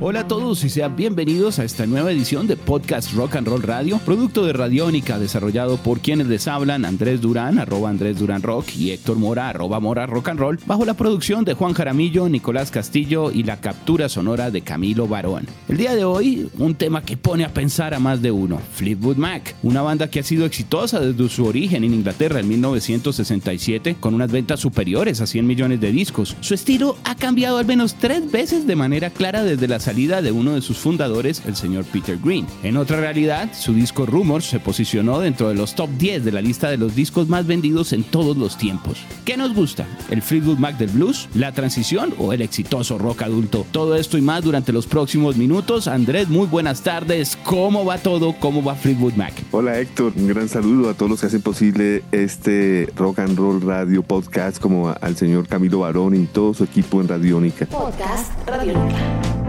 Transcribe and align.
Hola 0.00 0.20
a 0.20 0.28
todos 0.28 0.64
y 0.64 0.70
sean 0.70 0.96
bienvenidos 0.96 1.60
a 1.60 1.64
esta 1.64 1.86
nueva 1.86 2.10
edición 2.10 2.48
de 2.48 2.56
Podcast 2.56 3.12
Rock 3.12 3.36
and 3.36 3.46
Roll 3.46 3.62
Radio, 3.62 3.98
producto 3.98 4.44
de 4.44 4.52
Radiónica 4.52 5.20
desarrollado 5.20 5.76
por 5.76 6.00
quienes 6.00 6.26
les 6.26 6.48
hablan 6.48 6.84
Andrés 6.84 7.20
Durán, 7.20 7.60
arroba 7.60 7.90
Andrés 7.90 8.18
Durán 8.18 8.42
Rock 8.42 8.74
y 8.76 8.90
Héctor 8.90 9.18
Mora, 9.18 9.48
arroba 9.48 9.78
Mora 9.78 10.06
Rock 10.06 10.30
and 10.30 10.40
Roll, 10.40 10.58
bajo 10.66 10.84
la 10.84 10.94
producción 10.94 11.44
de 11.44 11.54
Juan 11.54 11.74
Jaramillo, 11.74 12.28
Nicolás 12.28 12.72
Castillo 12.72 13.30
y 13.30 13.44
la 13.44 13.60
captura 13.60 14.08
sonora 14.08 14.50
de 14.50 14.62
Camilo 14.62 15.06
Barón. 15.06 15.46
El 15.68 15.76
día 15.76 15.94
de 15.94 16.04
hoy, 16.04 16.50
un 16.58 16.74
tema 16.74 17.02
que 17.02 17.16
pone 17.16 17.44
a 17.44 17.54
pensar 17.54 17.94
a 17.94 18.00
más 18.00 18.20
de 18.20 18.32
uno, 18.32 18.60
Fleetwood 18.74 19.16
Mac, 19.16 19.54
una 19.62 19.82
banda 19.82 20.10
que 20.10 20.20
ha 20.20 20.24
sido 20.24 20.44
exitosa 20.44 20.98
desde 20.98 21.28
su 21.28 21.46
origen 21.46 21.84
en 21.84 21.94
Inglaterra 21.94 22.40
en 22.40 22.48
1967 22.48 23.96
con 24.00 24.12
unas 24.12 24.32
ventas 24.32 24.58
superiores 24.58 25.20
a 25.20 25.26
100 25.26 25.46
millones 25.46 25.80
de 25.80 25.92
discos. 25.92 26.36
Su 26.40 26.54
estilo 26.54 26.96
ha 27.04 27.14
cambiado 27.14 27.58
al 27.58 27.64
menos 27.64 27.94
tres 27.94 28.30
veces 28.30 28.66
de 28.66 28.74
manera 28.74 29.10
clara 29.10 29.44
desde 29.44 29.68
la 29.68 29.83
salida 29.84 30.22
de 30.22 30.32
uno 30.32 30.54
de 30.54 30.62
sus 30.62 30.78
fundadores, 30.78 31.42
el 31.46 31.56
señor 31.56 31.84
Peter 31.84 32.18
Green. 32.18 32.46
En 32.62 32.78
otra 32.78 33.00
realidad, 33.00 33.50
su 33.52 33.74
disco 33.74 34.06
Rumors 34.06 34.46
se 34.46 34.58
posicionó 34.58 35.20
dentro 35.20 35.50
de 35.50 35.54
los 35.54 35.74
top 35.74 35.90
10 35.98 36.24
de 36.24 36.32
la 36.32 36.40
lista 36.40 36.70
de 36.70 36.78
los 36.78 36.94
discos 36.94 37.28
más 37.28 37.46
vendidos 37.46 37.92
en 37.92 38.02
todos 38.02 38.36
los 38.38 38.56
tiempos. 38.56 38.98
¿Qué 39.26 39.36
nos 39.36 39.54
gusta? 39.54 39.86
¿El 40.08 40.22
Fleetwood 40.22 40.56
Mac 40.56 40.78
del 40.78 40.88
blues? 40.88 41.28
¿La 41.34 41.52
transición 41.52 42.14
o 42.18 42.32
el 42.32 42.40
exitoso 42.40 42.96
rock 42.96 43.22
adulto? 43.22 43.66
Todo 43.72 43.94
esto 43.94 44.16
y 44.16 44.22
más 44.22 44.42
durante 44.42 44.72
los 44.72 44.86
próximos 44.86 45.36
minutos. 45.36 45.86
Andrés, 45.86 46.30
muy 46.30 46.46
buenas 46.46 46.80
tardes. 46.80 47.36
¿Cómo 47.44 47.84
va 47.84 47.98
todo? 47.98 48.34
¿Cómo 48.40 48.64
va 48.64 48.74
Fleetwood 48.76 49.14
Mac? 49.14 49.34
Hola 49.50 49.78
Héctor, 49.78 50.14
un 50.16 50.28
gran 50.28 50.48
saludo 50.48 50.88
a 50.88 50.94
todos 50.94 51.10
los 51.10 51.20
que 51.20 51.26
hacen 51.26 51.42
posible 51.42 52.02
este 52.10 52.88
Rock 52.96 53.18
and 53.18 53.36
Roll 53.36 53.60
Radio 53.60 54.02
Podcast, 54.02 54.58
como 54.58 54.94
al 54.98 55.16
señor 55.16 55.46
Camilo 55.46 55.80
Barón 55.80 56.14
y 56.14 56.24
todo 56.24 56.54
su 56.54 56.64
equipo 56.64 57.02
en 57.02 57.08
Radiónica. 57.08 57.66
Podcast 57.66 58.32
Radiónica. 58.46 59.43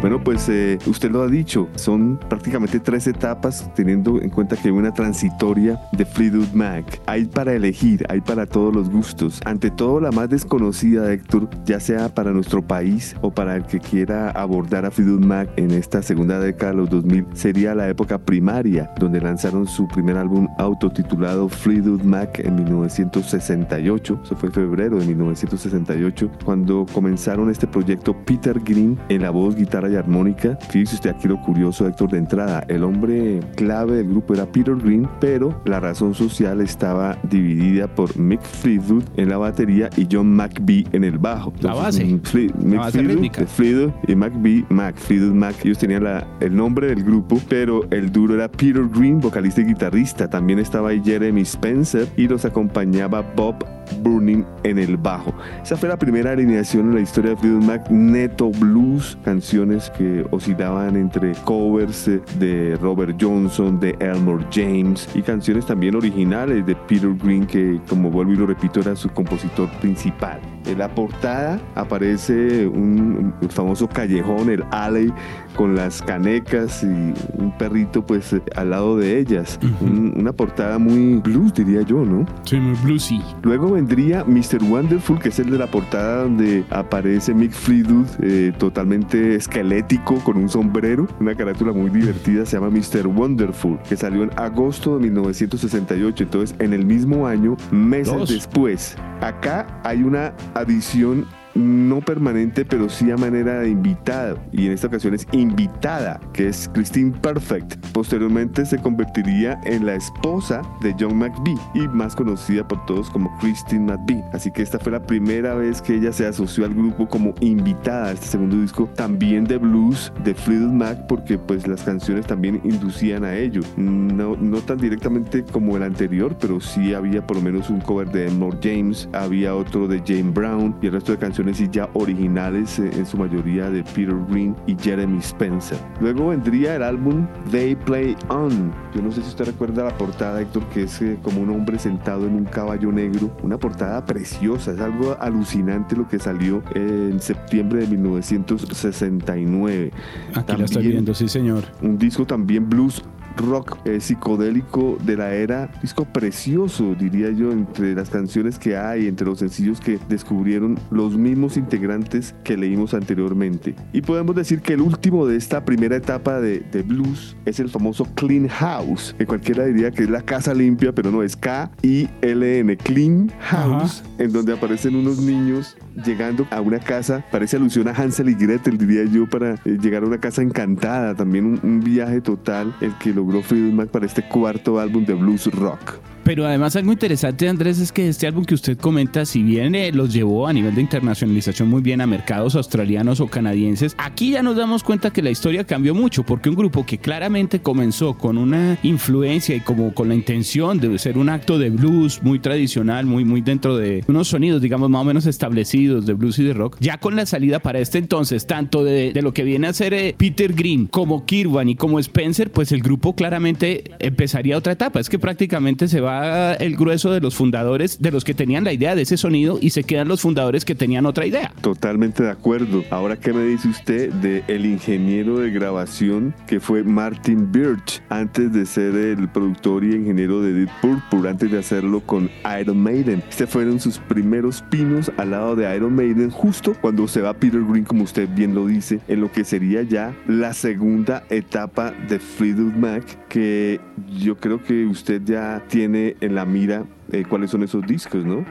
Bueno, 0.00 0.22
pues 0.22 0.48
eh, 0.50 0.78
usted 0.86 1.10
lo 1.10 1.22
ha 1.22 1.26
dicho, 1.26 1.68
son 1.74 2.20
prácticamente 2.28 2.78
tres 2.78 3.06
etapas 3.06 3.68
teniendo 3.74 4.20
en 4.20 4.28
cuenta 4.28 4.54
que 4.54 4.68
hay 4.68 4.74
una 4.74 4.92
transitoria 4.92 5.80
de 5.92 6.04
Fleetwood 6.04 6.52
Mac. 6.52 7.00
Hay 7.06 7.24
para 7.24 7.54
elegir, 7.54 8.04
hay 8.10 8.20
para 8.20 8.46
todos 8.46 8.74
los 8.74 8.90
gustos. 8.90 9.40
Ante 9.46 9.70
todo, 9.70 9.98
la 9.98 10.12
más 10.12 10.28
desconocida, 10.28 11.10
Héctor, 11.12 11.48
ya 11.64 11.80
sea 11.80 12.14
para 12.14 12.30
nuestro 12.32 12.60
país 12.62 13.16
o 13.22 13.30
para 13.30 13.56
el 13.56 13.64
que 13.64 13.80
quiera 13.80 14.30
abordar 14.30 14.84
a 14.84 14.90
Fleetwood 14.90 15.24
Mac 15.24 15.48
en 15.56 15.70
esta 15.70 16.02
segunda 16.02 16.38
década 16.40 16.72
de 16.72 16.78
los 16.78 16.90
2000, 16.90 17.26
sería 17.32 17.74
la 17.74 17.88
época 17.88 18.18
primaria, 18.18 18.92
donde 19.00 19.20
lanzaron 19.20 19.66
su 19.66 19.88
primer 19.88 20.18
álbum 20.18 20.46
autotitulado 20.58 21.48
Fleetwood 21.48 22.02
Mac 22.02 22.38
en 22.40 22.54
1968. 22.54 24.20
Eso 24.22 24.36
fue 24.36 24.50
en 24.50 24.54
febrero 24.54 24.98
de 24.98 25.06
1968, 25.06 26.30
cuando 26.44 26.84
comenzaron 26.92 27.50
este 27.50 27.66
proyecto 27.66 28.14
Peter 28.24 28.60
Green 28.60 28.98
en 29.08 29.22
la 29.22 29.30
voz, 29.30 29.56
guitarra 29.56 29.85
y 29.90 29.96
armónica. 29.96 30.56
Fíjese 30.70 30.96
usted 30.96 31.10
aquí 31.10 31.28
lo 31.28 31.40
curioso, 31.40 31.86
Héctor, 31.86 32.10
de 32.10 32.18
entrada. 32.18 32.64
El 32.68 32.84
hombre 32.84 33.40
clave 33.56 33.96
del 33.96 34.08
grupo 34.08 34.34
era 34.34 34.46
Peter 34.46 34.76
Green, 34.76 35.08
pero 35.20 35.60
la 35.64 35.80
razón 35.80 36.14
social 36.14 36.60
estaba 36.60 37.18
dividida 37.24 37.86
por 37.86 38.16
Mick 38.16 38.42
Fleetwood 38.42 39.04
en 39.16 39.28
la 39.28 39.38
batería 39.38 39.90
y 39.96 40.06
John 40.10 40.34
McBee 40.34 40.86
en 40.92 41.04
el 41.04 41.18
bajo. 41.18 41.52
la 41.60 41.74
base. 41.74 42.04
Mick 42.04 42.26
Fleetwood, 42.26 43.46
Fleetwood 43.46 43.92
y 44.06 44.14
McBee, 44.14 44.64
Mac, 44.68 44.96
Fleetwood 44.96 45.34
Mac. 45.34 45.56
Ellos 45.64 45.78
tenían 45.78 46.04
la, 46.04 46.26
el 46.40 46.54
nombre 46.54 46.88
del 46.88 47.02
grupo, 47.04 47.40
pero 47.48 47.86
el 47.90 48.10
duro 48.10 48.34
era 48.34 48.48
Peter 48.48 48.86
Green, 48.88 49.20
vocalista 49.20 49.60
y 49.60 49.64
guitarrista. 49.64 50.28
También 50.28 50.58
estaba 50.58 50.90
ahí 50.90 51.02
Jeremy 51.04 51.42
Spencer 51.42 52.08
y 52.16 52.28
los 52.28 52.44
acompañaba 52.44 53.22
Bob 53.36 53.64
Burning 54.02 54.44
en 54.64 54.78
el 54.78 54.96
bajo. 54.96 55.34
Esa 55.62 55.76
fue 55.76 55.88
la 55.88 55.96
primera 55.96 56.32
alineación 56.32 56.88
en 56.88 56.94
la 56.94 57.00
historia 57.00 57.30
de 57.30 57.36
Fleetwood 57.36 57.64
Mac, 57.64 57.90
neto 57.90 58.50
blues, 58.50 59.18
canciones 59.24 59.90
que 59.90 60.24
oscilaban 60.30 60.96
entre 60.96 61.32
covers 61.44 62.10
de 62.38 62.76
Robert 62.80 63.16
Johnson, 63.20 63.78
de 63.80 63.96
Elmore 64.00 64.44
James 64.52 65.08
y 65.14 65.22
canciones 65.22 65.66
también 65.66 65.94
originales 65.94 66.64
de 66.66 66.74
Peter 66.74 67.14
Green 67.14 67.46
que 67.46 67.80
como 67.88 68.10
vuelvo 68.10 68.32
y 68.32 68.36
lo 68.36 68.46
repito 68.46 68.80
era 68.80 68.96
su 68.96 69.08
compositor 69.10 69.68
principal. 69.80 70.40
En 70.66 70.78
la 70.78 70.88
portada 70.88 71.60
aparece 71.76 72.66
un, 72.66 73.32
famoso 73.50 73.88
callejón, 73.88 74.50
el 74.50 74.64
alley, 74.72 75.12
con 75.54 75.76
las 75.76 76.02
canecas 76.02 76.82
y 76.82 76.86
un 76.86 77.54
perrito 77.56 78.04
pues 78.04 78.34
al 78.56 78.70
lado 78.70 78.96
de 78.96 79.18
ellas. 79.18 79.60
una 79.80 80.32
portada 80.32 80.78
muy 80.78 81.20
blues 81.20 81.54
diría 81.54 81.82
yo, 81.82 82.04
¿no? 82.04 82.26
Sí, 82.44 82.58
muy 82.58 82.76
bluesy. 82.82 83.22
Luego 83.42 83.75
vendría 83.76 84.24
Mr. 84.24 84.62
Wonderful, 84.62 85.18
que 85.18 85.28
es 85.28 85.38
el 85.38 85.50
de 85.50 85.58
la 85.58 85.66
portada 85.66 86.22
donde 86.22 86.64
aparece 86.70 87.34
Mick 87.34 87.52
Fleetwood 87.52 88.06
eh, 88.22 88.50
totalmente 88.58 89.34
esquelético 89.34 90.14
con 90.24 90.38
un 90.38 90.48
sombrero. 90.48 91.06
Una 91.20 91.34
carátula 91.34 91.72
muy 91.72 91.90
divertida, 91.90 92.46
se 92.46 92.56
llama 92.56 92.70
Mr. 92.70 93.06
Wonderful, 93.06 93.78
que 93.86 93.94
salió 93.94 94.22
en 94.22 94.30
agosto 94.36 94.96
de 94.96 95.02
1968. 95.02 96.24
Entonces, 96.24 96.56
en 96.58 96.72
el 96.72 96.86
mismo 96.86 97.26
año, 97.26 97.58
meses 97.70 98.30
después, 98.30 98.96
acá 99.20 99.66
hay 99.84 100.02
una 100.02 100.32
adición 100.54 101.26
no 101.56 102.00
permanente, 102.00 102.64
pero 102.64 102.88
sí 102.88 103.10
a 103.10 103.16
manera 103.16 103.60
de 103.60 103.70
invitado. 103.70 104.38
Y 104.52 104.66
en 104.66 104.72
esta 104.72 104.88
ocasión 104.88 105.14
es 105.14 105.26
invitada, 105.32 106.20
que 106.32 106.48
es 106.48 106.70
Christine 106.72 107.12
Perfect. 107.12 107.74
Posteriormente 107.92 108.66
se 108.66 108.78
convertiría 108.78 109.60
en 109.64 109.86
la 109.86 109.94
esposa 109.94 110.62
de 110.80 110.94
John 110.98 111.16
McBee 111.16 111.58
y 111.74 111.88
más 111.88 112.14
conocida 112.14 112.66
por 112.66 112.84
todos 112.86 113.10
como 113.10 113.36
Christine 113.38 113.92
McBee. 113.92 114.22
Así 114.32 114.50
que 114.50 114.62
esta 114.62 114.78
fue 114.78 114.92
la 114.92 115.02
primera 115.02 115.54
vez 115.54 115.80
que 115.80 115.96
ella 115.96 116.12
se 116.12 116.26
asoció 116.26 116.64
al 116.64 116.74
grupo 116.74 117.08
como 117.08 117.34
invitada 117.40 118.12
este 118.12 118.26
segundo 118.26 118.60
disco, 118.60 118.88
también 118.94 119.44
de 119.44 119.58
blues 119.58 120.12
de 120.24 120.34
Fleetwood 120.34 120.72
Mac, 120.72 121.06
porque 121.08 121.38
pues 121.38 121.66
las 121.66 121.82
canciones 121.82 122.26
también 122.26 122.60
inducían 122.64 123.24
a 123.24 123.34
ello. 123.34 123.62
No, 123.76 124.36
no 124.36 124.58
tan 124.58 124.78
directamente 124.78 125.44
como 125.44 125.76
el 125.76 125.82
anterior, 125.82 126.36
pero 126.40 126.60
sí 126.60 126.94
había 126.94 127.26
por 127.26 127.36
lo 127.36 127.42
menos 127.42 127.70
un 127.70 127.80
cover 127.80 128.10
de 128.10 128.26
Elmore 128.26 128.58
James, 128.62 129.08
había 129.12 129.54
otro 129.54 129.88
de 129.88 130.00
Jane 130.06 130.30
Brown 130.30 130.76
y 130.82 130.86
el 130.86 130.92
resto 130.92 131.12
de 131.12 131.18
canciones 131.18 131.45
y 131.46 131.70
ya 131.70 131.88
originales 131.94 132.80
eh, 132.80 132.90
en 132.92 133.06
su 133.06 133.16
mayoría 133.16 133.70
de 133.70 133.84
Peter 133.84 134.16
Green 134.28 134.56
y 134.66 134.76
Jeremy 134.76 135.18
Spencer. 135.18 135.78
Luego 136.00 136.28
vendría 136.28 136.74
el 136.74 136.82
álbum 136.82 137.26
They 137.52 137.76
Play 137.76 138.16
On. 138.28 138.72
Yo 138.94 139.00
no 139.00 139.12
sé 139.12 139.22
si 139.22 139.28
usted 139.28 139.46
recuerda 139.46 139.84
la 139.84 139.96
portada, 139.96 140.40
Héctor, 140.40 140.64
que 140.70 140.82
es 140.82 141.00
eh, 141.00 141.18
como 141.22 141.40
un 141.40 141.50
hombre 141.50 141.78
sentado 141.78 142.26
en 142.26 142.34
un 142.34 142.44
caballo 142.44 142.90
negro. 142.90 143.30
Una 143.42 143.58
portada 143.58 144.04
preciosa, 144.04 144.72
es 144.72 144.80
algo 144.80 145.16
alucinante 145.20 145.94
lo 145.94 146.08
que 146.08 146.18
salió 146.18 146.62
en 146.74 147.20
septiembre 147.20 147.80
de 147.80 147.86
1969. 147.86 149.92
Aquí 150.34 150.56
la 150.56 150.64
estoy 150.64 150.88
viendo, 150.88 151.14
sí 151.14 151.28
señor. 151.28 151.62
Un 151.80 151.96
disco 151.96 152.26
también 152.26 152.68
blues 152.68 153.04
rock 153.36 153.78
eh, 153.84 154.00
psicodélico 154.00 154.98
de 155.04 155.16
la 155.16 155.34
era, 155.34 155.70
disco 155.82 156.04
precioso, 156.04 156.94
diría 156.94 157.30
yo, 157.30 157.52
entre 157.52 157.94
las 157.94 158.10
canciones 158.10 158.58
que 158.58 158.76
hay, 158.76 159.06
entre 159.06 159.26
los 159.26 159.38
sencillos 159.38 159.80
que 159.80 159.98
descubrieron 160.08 160.78
los 160.90 161.16
mismos 161.16 161.56
integrantes 161.56 162.34
que 162.44 162.56
leímos 162.56 162.94
anteriormente. 162.94 163.74
Y 163.92 164.02
podemos 164.02 164.34
decir 164.34 164.60
que 164.60 164.74
el 164.74 164.80
último 164.80 165.26
de 165.26 165.36
esta 165.36 165.64
primera 165.64 165.96
etapa 165.96 166.40
de, 166.40 166.64
blues 166.86 167.36
es 167.46 167.58
el 167.58 167.68
famoso 167.68 168.06
Clean 168.14 168.48
House, 168.48 169.14
que 169.18 169.26
cualquiera 169.26 169.64
diría 169.64 169.90
que 169.90 170.04
es 170.04 170.10
la 170.10 170.22
casa 170.22 170.54
limpia, 170.54 170.94
pero 170.94 171.10
no, 171.10 171.22
es 171.22 171.36
K-I-L-N, 171.36 172.76
Clean 172.76 173.32
House, 173.40 174.04
en 174.18 174.32
donde 174.32 174.52
aparecen 174.52 174.94
unos 174.94 175.18
niños 175.18 175.76
llegando 176.04 176.46
a 176.50 176.60
una 176.60 176.78
casa, 176.78 177.24
parece 177.30 177.56
alusión 177.56 177.88
a 177.88 177.92
Hansel 177.92 178.28
y 178.28 178.34
Gretel, 178.34 178.78
diría 178.78 179.04
yo, 179.04 179.28
para 179.28 179.54
eh, 179.64 179.78
llegar 179.80 180.02
a 180.02 180.06
una 180.06 180.18
casa 180.18 180.42
encantada, 180.42 181.14
también 181.14 181.60
un, 181.62 181.80
viaje 181.80 182.20
total 182.20 182.74
el 182.80 182.92
que 182.98 183.12
logró 183.12 183.42
Fleetwood 183.42 183.72
Mac 183.72 183.88
para 183.90 184.06
este 184.06 184.26
cuarto 184.26 184.80
álbum 184.80 185.04
de 185.04 185.14
blues 185.14 185.46
rock. 185.52 186.00
Pero 186.26 186.44
además 186.44 186.74
algo 186.74 186.90
interesante, 186.90 187.48
Andrés, 187.48 187.78
es 187.78 187.92
que 187.92 188.08
este 188.08 188.26
álbum 188.26 188.44
que 188.44 188.54
usted 188.54 188.76
comenta, 188.76 189.24
si 189.24 189.44
bien 189.44 189.76
eh, 189.76 189.92
los 189.92 190.12
llevó 190.12 190.48
a 190.48 190.52
nivel 190.52 190.74
de 190.74 190.80
internacionalización 190.80 191.68
muy 191.68 191.82
bien 191.82 192.00
a 192.00 192.06
mercados 192.08 192.56
australianos 192.56 193.20
o 193.20 193.28
canadienses, 193.28 193.94
aquí 193.96 194.32
ya 194.32 194.42
nos 194.42 194.56
damos 194.56 194.82
cuenta 194.82 195.12
que 195.12 195.22
la 195.22 195.30
historia 195.30 195.62
cambió 195.62 195.94
mucho, 195.94 196.24
porque 196.24 196.48
un 196.48 196.56
grupo 196.56 196.84
que 196.84 196.98
claramente 196.98 197.60
comenzó 197.60 198.18
con 198.18 198.38
una 198.38 198.76
influencia 198.82 199.54
y 199.54 199.60
como 199.60 199.94
con 199.94 200.08
la 200.08 200.16
intención 200.16 200.80
de 200.80 200.98
ser 200.98 201.16
un 201.16 201.28
acto 201.28 201.60
de 201.60 201.70
blues 201.70 202.20
muy 202.24 202.40
tradicional, 202.40 203.06
muy, 203.06 203.24
muy 203.24 203.40
dentro 203.40 203.76
de 203.76 204.02
unos 204.08 204.26
sonidos, 204.26 204.60
digamos, 204.60 204.90
más 204.90 205.02
o 205.02 205.04
menos 205.04 205.26
establecidos 205.26 206.06
de 206.06 206.14
blues 206.14 206.40
y 206.40 206.42
de 206.42 206.54
rock, 206.54 206.76
ya 206.80 206.98
con 206.98 207.14
la 207.14 207.24
salida 207.24 207.60
para 207.60 207.78
este 207.78 207.98
entonces, 207.98 208.48
tanto 208.48 208.82
de, 208.82 209.12
lo 209.22 209.32
que 209.32 209.44
viene 209.44 209.68
a 209.68 209.72
ser 209.72 209.94
eh, 209.94 210.16
Peter 210.18 210.52
Green 210.52 210.88
como 210.88 211.24
Kirwan 211.24 211.68
y 211.68 211.76
como 211.76 212.00
Spencer, 212.00 212.50
pues 212.50 212.72
el 212.72 212.82
grupo 212.82 213.14
claramente 213.14 213.92
empezaría 214.00 214.58
otra 214.58 214.72
etapa. 214.72 214.98
Es 214.98 215.08
que 215.08 215.20
prácticamente 215.20 215.86
se 215.86 216.00
va 216.00 216.15
el 216.58 216.76
grueso 216.76 217.10
de 217.10 217.20
los 217.20 217.34
fundadores, 217.34 218.00
de 218.00 218.10
los 218.10 218.24
que 218.24 218.34
tenían 218.34 218.64
la 218.64 218.72
idea 218.72 218.94
de 218.94 219.02
ese 219.02 219.16
sonido 219.16 219.58
y 219.60 219.70
se 219.70 219.84
quedan 219.84 220.08
los 220.08 220.20
fundadores 220.20 220.64
que 220.64 220.74
tenían 220.74 221.06
otra 221.06 221.26
idea. 221.26 221.52
Totalmente 221.60 222.22
de 222.22 222.30
acuerdo. 222.30 222.84
Ahora, 222.90 223.16
¿qué 223.16 223.32
me 223.32 223.44
dice 223.44 223.68
usted 223.68 224.12
de 224.14 224.44
el 224.48 224.66
ingeniero 224.66 225.38
de 225.38 225.50
grabación 225.50 226.34
que 226.46 226.60
fue 226.60 226.82
Martin 226.82 227.50
Birch 227.50 228.02
antes 228.08 228.52
de 228.52 228.66
ser 228.66 228.94
el 228.94 229.28
productor 229.28 229.84
y 229.84 229.94
ingeniero 229.94 230.40
de 230.40 230.52
Deep 230.52 230.70
Purple, 230.80 231.28
antes 231.28 231.50
de 231.50 231.58
hacerlo 231.58 232.00
con 232.00 232.30
Iron 232.60 232.78
Maiden? 232.78 233.22
Este 233.28 233.46
fueron 233.46 233.80
sus 233.80 233.98
primeros 233.98 234.62
pinos 234.70 235.10
al 235.16 235.30
lado 235.30 235.56
de 235.56 235.74
Iron 235.76 235.94
Maiden 235.94 236.30
justo 236.30 236.74
cuando 236.80 237.08
se 237.08 237.20
va 237.20 237.34
Peter 237.34 237.62
Green, 237.62 237.84
como 237.84 238.04
usted 238.04 238.28
bien 238.34 238.54
lo 238.54 238.66
dice, 238.66 239.00
en 239.08 239.20
lo 239.20 239.30
que 239.30 239.44
sería 239.44 239.82
ya 239.82 240.14
la 240.26 240.52
segunda 240.52 241.24
etapa 241.30 241.92
de 242.08 242.18
Fleetwood 242.18 242.74
Mac, 242.74 243.28
que 243.28 243.80
yo 244.18 244.36
creo 244.36 244.62
que 244.62 244.86
usted 244.86 245.22
ya 245.24 245.62
tiene 245.68 246.05
en 246.20 246.34
la 246.34 246.44
mira 246.44 246.84
eh, 247.12 247.24
cuáles 247.28 247.50
son 247.50 247.62
esos 247.62 247.86
discos, 247.86 248.24
¿no? 248.24 248.44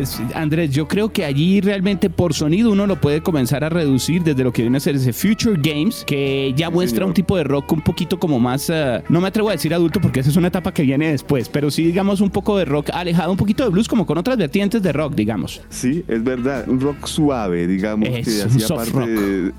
Pues 0.00 0.18
Andrés, 0.34 0.70
yo 0.70 0.88
creo 0.88 1.12
que 1.12 1.26
allí 1.26 1.60
realmente 1.60 2.08
por 2.08 2.32
sonido 2.32 2.70
uno 2.70 2.86
lo 2.86 2.98
puede 2.98 3.20
comenzar 3.20 3.64
a 3.64 3.68
reducir 3.68 4.22
desde 4.22 4.42
lo 4.42 4.50
que 4.50 4.62
viene 4.62 4.78
a 4.78 4.80
ser 4.80 4.96
ese 4.96 5.12
Future 5.12 5.60
Games, 5.60 6.04
que 6.06 6.54
ya 6.56 6.70
muestra 6.70 7.04
un 7.04 7.12
tipo 7.12 7.36
de 7.36 7.44
rock 7.44 7.72
un 7.72 7.82
poquito 7.82 8.18
como 8.18 8.40
más, 8.40 8.70
uh, 8.70 9.02
no 9.10 9.20
me 9.20 9.28
atrevo 9.28 9.50
a 9.50 9.52
decir 9.52 9.74
adulto 9.74 10.00
porque 10.00 10.20
esa 10.20 10.30
es 10.30 10.36
una 10.36 10.48
etapa 10.48 10.72
que 10.72 10.84
viene 10.84 11.10
después, 11.10 11.50
pero 11.50 11.70
sí 11.70 11.84
digamos 11.84 12.22
un 12.22 12.30
poco 12.30 12.56
de 12.56 12.64
rock 12.64 12.88
alejado, 12.94 13.30
un 13.30 13.36
poquito 13.36 13.62
de 13.62 13.68
blues 13.68 13.88
como 13.88 14.06
con 14.06 14.16
otras 14.16 14.38
vertientes 14.38 14.82
de 14.82 14.90
rock, 14.90 15.14
digamos. 15.14 15.60
Sí, 15.68 16.02
es 16.08 16.24
verdad, 16.24 16.66
un 16.66 16.80
rock 16.80 17.04
suave, 17.04 17.66
digamos, 17.66 18.08
es 18.08 18.26
que 18.26 18.42
hacía 18.42 18.68
parte 18.74 18.92
rock. 18.92 19.06
de 19.06 19.52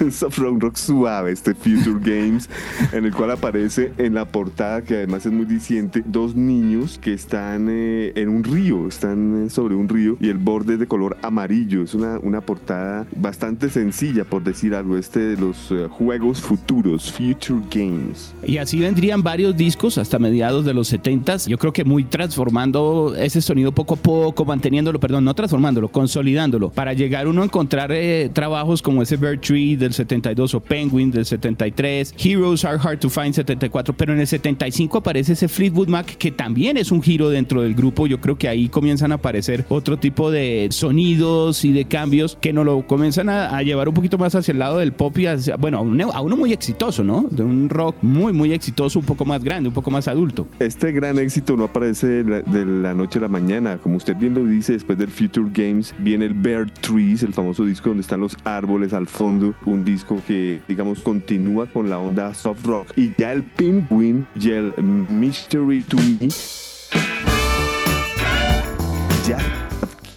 un 0.04 0.12
soft 0.12 0.36
rock, 0.36 0.76
suave, 0.76 1.32
este 1.32 1.54
Future 1.54 2.00
Games, 2.02 2.50
en 2.92 3.06
el 3.06 3.14
cual 3.14 3.30
aparece 3.30 3.92
en 3.96 4.12
la 4.12 4.26
portada, 4.26 4.82
que 4.82 4.96
además 4.96 5.24
es 5.24 5.32
muy 5.32 5.46
diciente, 5.46 6.02
dos 6.04 6.36
niños 6.36 6.98
que 6.98 7.14
están 7.14 7.68
eh, 7.70 8.12
en 8.14 8.28
un 8.28 8.44
río, 8.44 8.88
están 8.88 9.48
sobre 9.48 9.74
un 9.74 9.85
río 9.88 10.16
y 10.20 10.28
el 10.28 10.38
borde 10.38 10.74
es 10.74 10.80
de 10.80 10.86
color 10.86 11.16
amarillo. 11.22 11.82
Es 11.82 11.94
una, 11.94 12.18
una 12.18 12.40
portada 12.40 13.06
bastante 13.16 13.68
sencilla, 13.70 14.24
por 14.24 14.42
decir 14.42 14.74
algo, 14.74 14.96
este 14.96 15.20
de 15.20 15.36
los 15.36 15.70
uh, 15.70 15.88
juegos 15.88 16.40
futuros, 16.40 17.12
Future 17.12 17.60
Games. 17.70 18.34
Y 18.44 18.58
así 18.58 18.78
vendrían 18.78 19.22
varios 19.22 19.56
discos 19.56 19.98
hasta 19.98 20.18
mediados 20.18 20.64
de 20.64 20.74
los 20.74 20.92
70s. 20.92 21.48
Yo 21.48 21.58
creo 21.58 21.72
que 21.72 21.84
muy 21.84 22.04
transformando 22.04 23.14
ese 23.16 23.40
sonido 23.40 23.72
poco 23.72 23.94
a 23.94 23.96
poco, 23.96 24.44
manteniéndolo, 24.44 25.00
perdón, 25.00 25.24
no 25.24 25.34
transformándolo, 25.34 25.88
consolidándolo, 25.88 26.70
para 26.70 26.92
llegar 26.92 27.28
uno 27.28 27.42
a 27.42 27.44
encontrar 27.44 27.92
eh, 27.92 28.30
trabajos 28.32 28.82
como 28.82 29.02
ese 29.02 29.16
Bird 29.16 29.40
Tree 29.40 29.76
del 29.76 29.92
72 29.92 30.54
o 30.54 30.60
Penguin 30.60 31.10
del 31.10 31.24
73, 31.24 32.14
Heroes 32.18 32.64
Are 32.64 32.78
Hard 32.82 32.98
to 32.98 33.10
Find 33.10 33.34
74, 33.34 33.94
pero 33.96 34.12
en 34.12 34.20
el 34.20 34.26
75 34.26 34.98
aparece 34.98 35.32
ese 35.32 35.48
Fleetwood 35.48 35.88
Mac 35.88 36.16
que 36.16 36.30
también 36.30 36.76
es 36.76 36.90
un 36.90 37.02
giro 37.02 37.30
dentro 37.30 37.62
del 37.62 37.74
grupo. 37.74 38.06
Yo 38.06 38.20
creo 38.20 38.36
que 38.36 38.48
ahí 38.48 38.68
comienzan 38.68 39.12
a 39.12 39.16
aparecer 39.16 39.64
otro 39.76 39.98
tipo 39.98 40.30
de 40.30 40.68
sonidos 40.70 41.64
y 41.64 41.72
de 41.72 41.84
cambios 41.84 42.36
que 42.40 42.52
nos 42.52 42.64
lo 42.64 42.86
comienzan 42.86 43.28
a, 43.28 43.62
llevar 43.62 43.88
un 43.88 43.94
poquito 43.94 44.18
más 44.18 44.34
hacia 44.34 44.52
el 44.52 44.58
lado 44.58 44.78
del 44.78 44.92
pop 44.92 45.16
y 45.18 45.26
hacia, 45.26 45.56
bueno, 45.56 45.78
a, 45.78 46.20
uno 46.20 46.36
muy 46.36 46.52
exitoso, 46.52 47.04
¿no? 47.04 47.26
De 47.30 47.42
un 47.42 47.68
rock 47.68 47.96
muy, 48.02 48.32
muy 48.32 48.52
exitoso, 48.52 48.98
un 48.98 49.04
poco 49.04 49.24
más 49.24 49.42
grande, 49.42 49.68
un 49.68 49.74
poco 49.74 49.90
más 49.90 50.08
adulto. 50.08 50.46
Este 50.58 50.92
gran 50.92 51.18
éxito 51.18 51.56
no 51.56 51.64
aparece 51.64 52.24
de 52.24 52.64
la, 52.64 52.94
noche 52.94 53.18
a 53.18 53.22
la 53.22 53.28
mañana. 53.28 53.78
Como 53.78 53.96
usted 53.96 54.16
bien 54.16 54.34
lo 54.34 54.44
dice, 54.44 54.72
después 54.72 54.98
del 54.98 55.08
Future 55.08 55.48
Games 55.52 55.94
viene 55.98 56.26
el 56.26 56.34
Bear 56.34 56.70
Trees, 56.70 57.22
el 57.22 57.32
famoso 57.32 57.64
disco 57.64 57.90
donde 57.90 58.02
están 58.02 58.20
los 58.20 58.36
árboles 58.44 58.92
al 58.92 59.06
fondo, 59.06 59.54
un 59.64 59.84
disco 59.84 60.20
que, 60.26 60.60
digamos, 60.68 61.00
continúa 61.00 61.66
con 61.66 61.90
la 61.90 61.98
onda 61.98 62.32
soft 62.34 62.64
rock. 62.64 62.92
Y 62.96 63.12
ya 63.18 63.32
el 63.32 63.42
Penguin 63.42 64.26
y 64.40 64.50
el 64.50 64.72
Mystery 64.82 65.82
to 65.82 65.96
Me 65.96 66.28
ya 69.26 69.65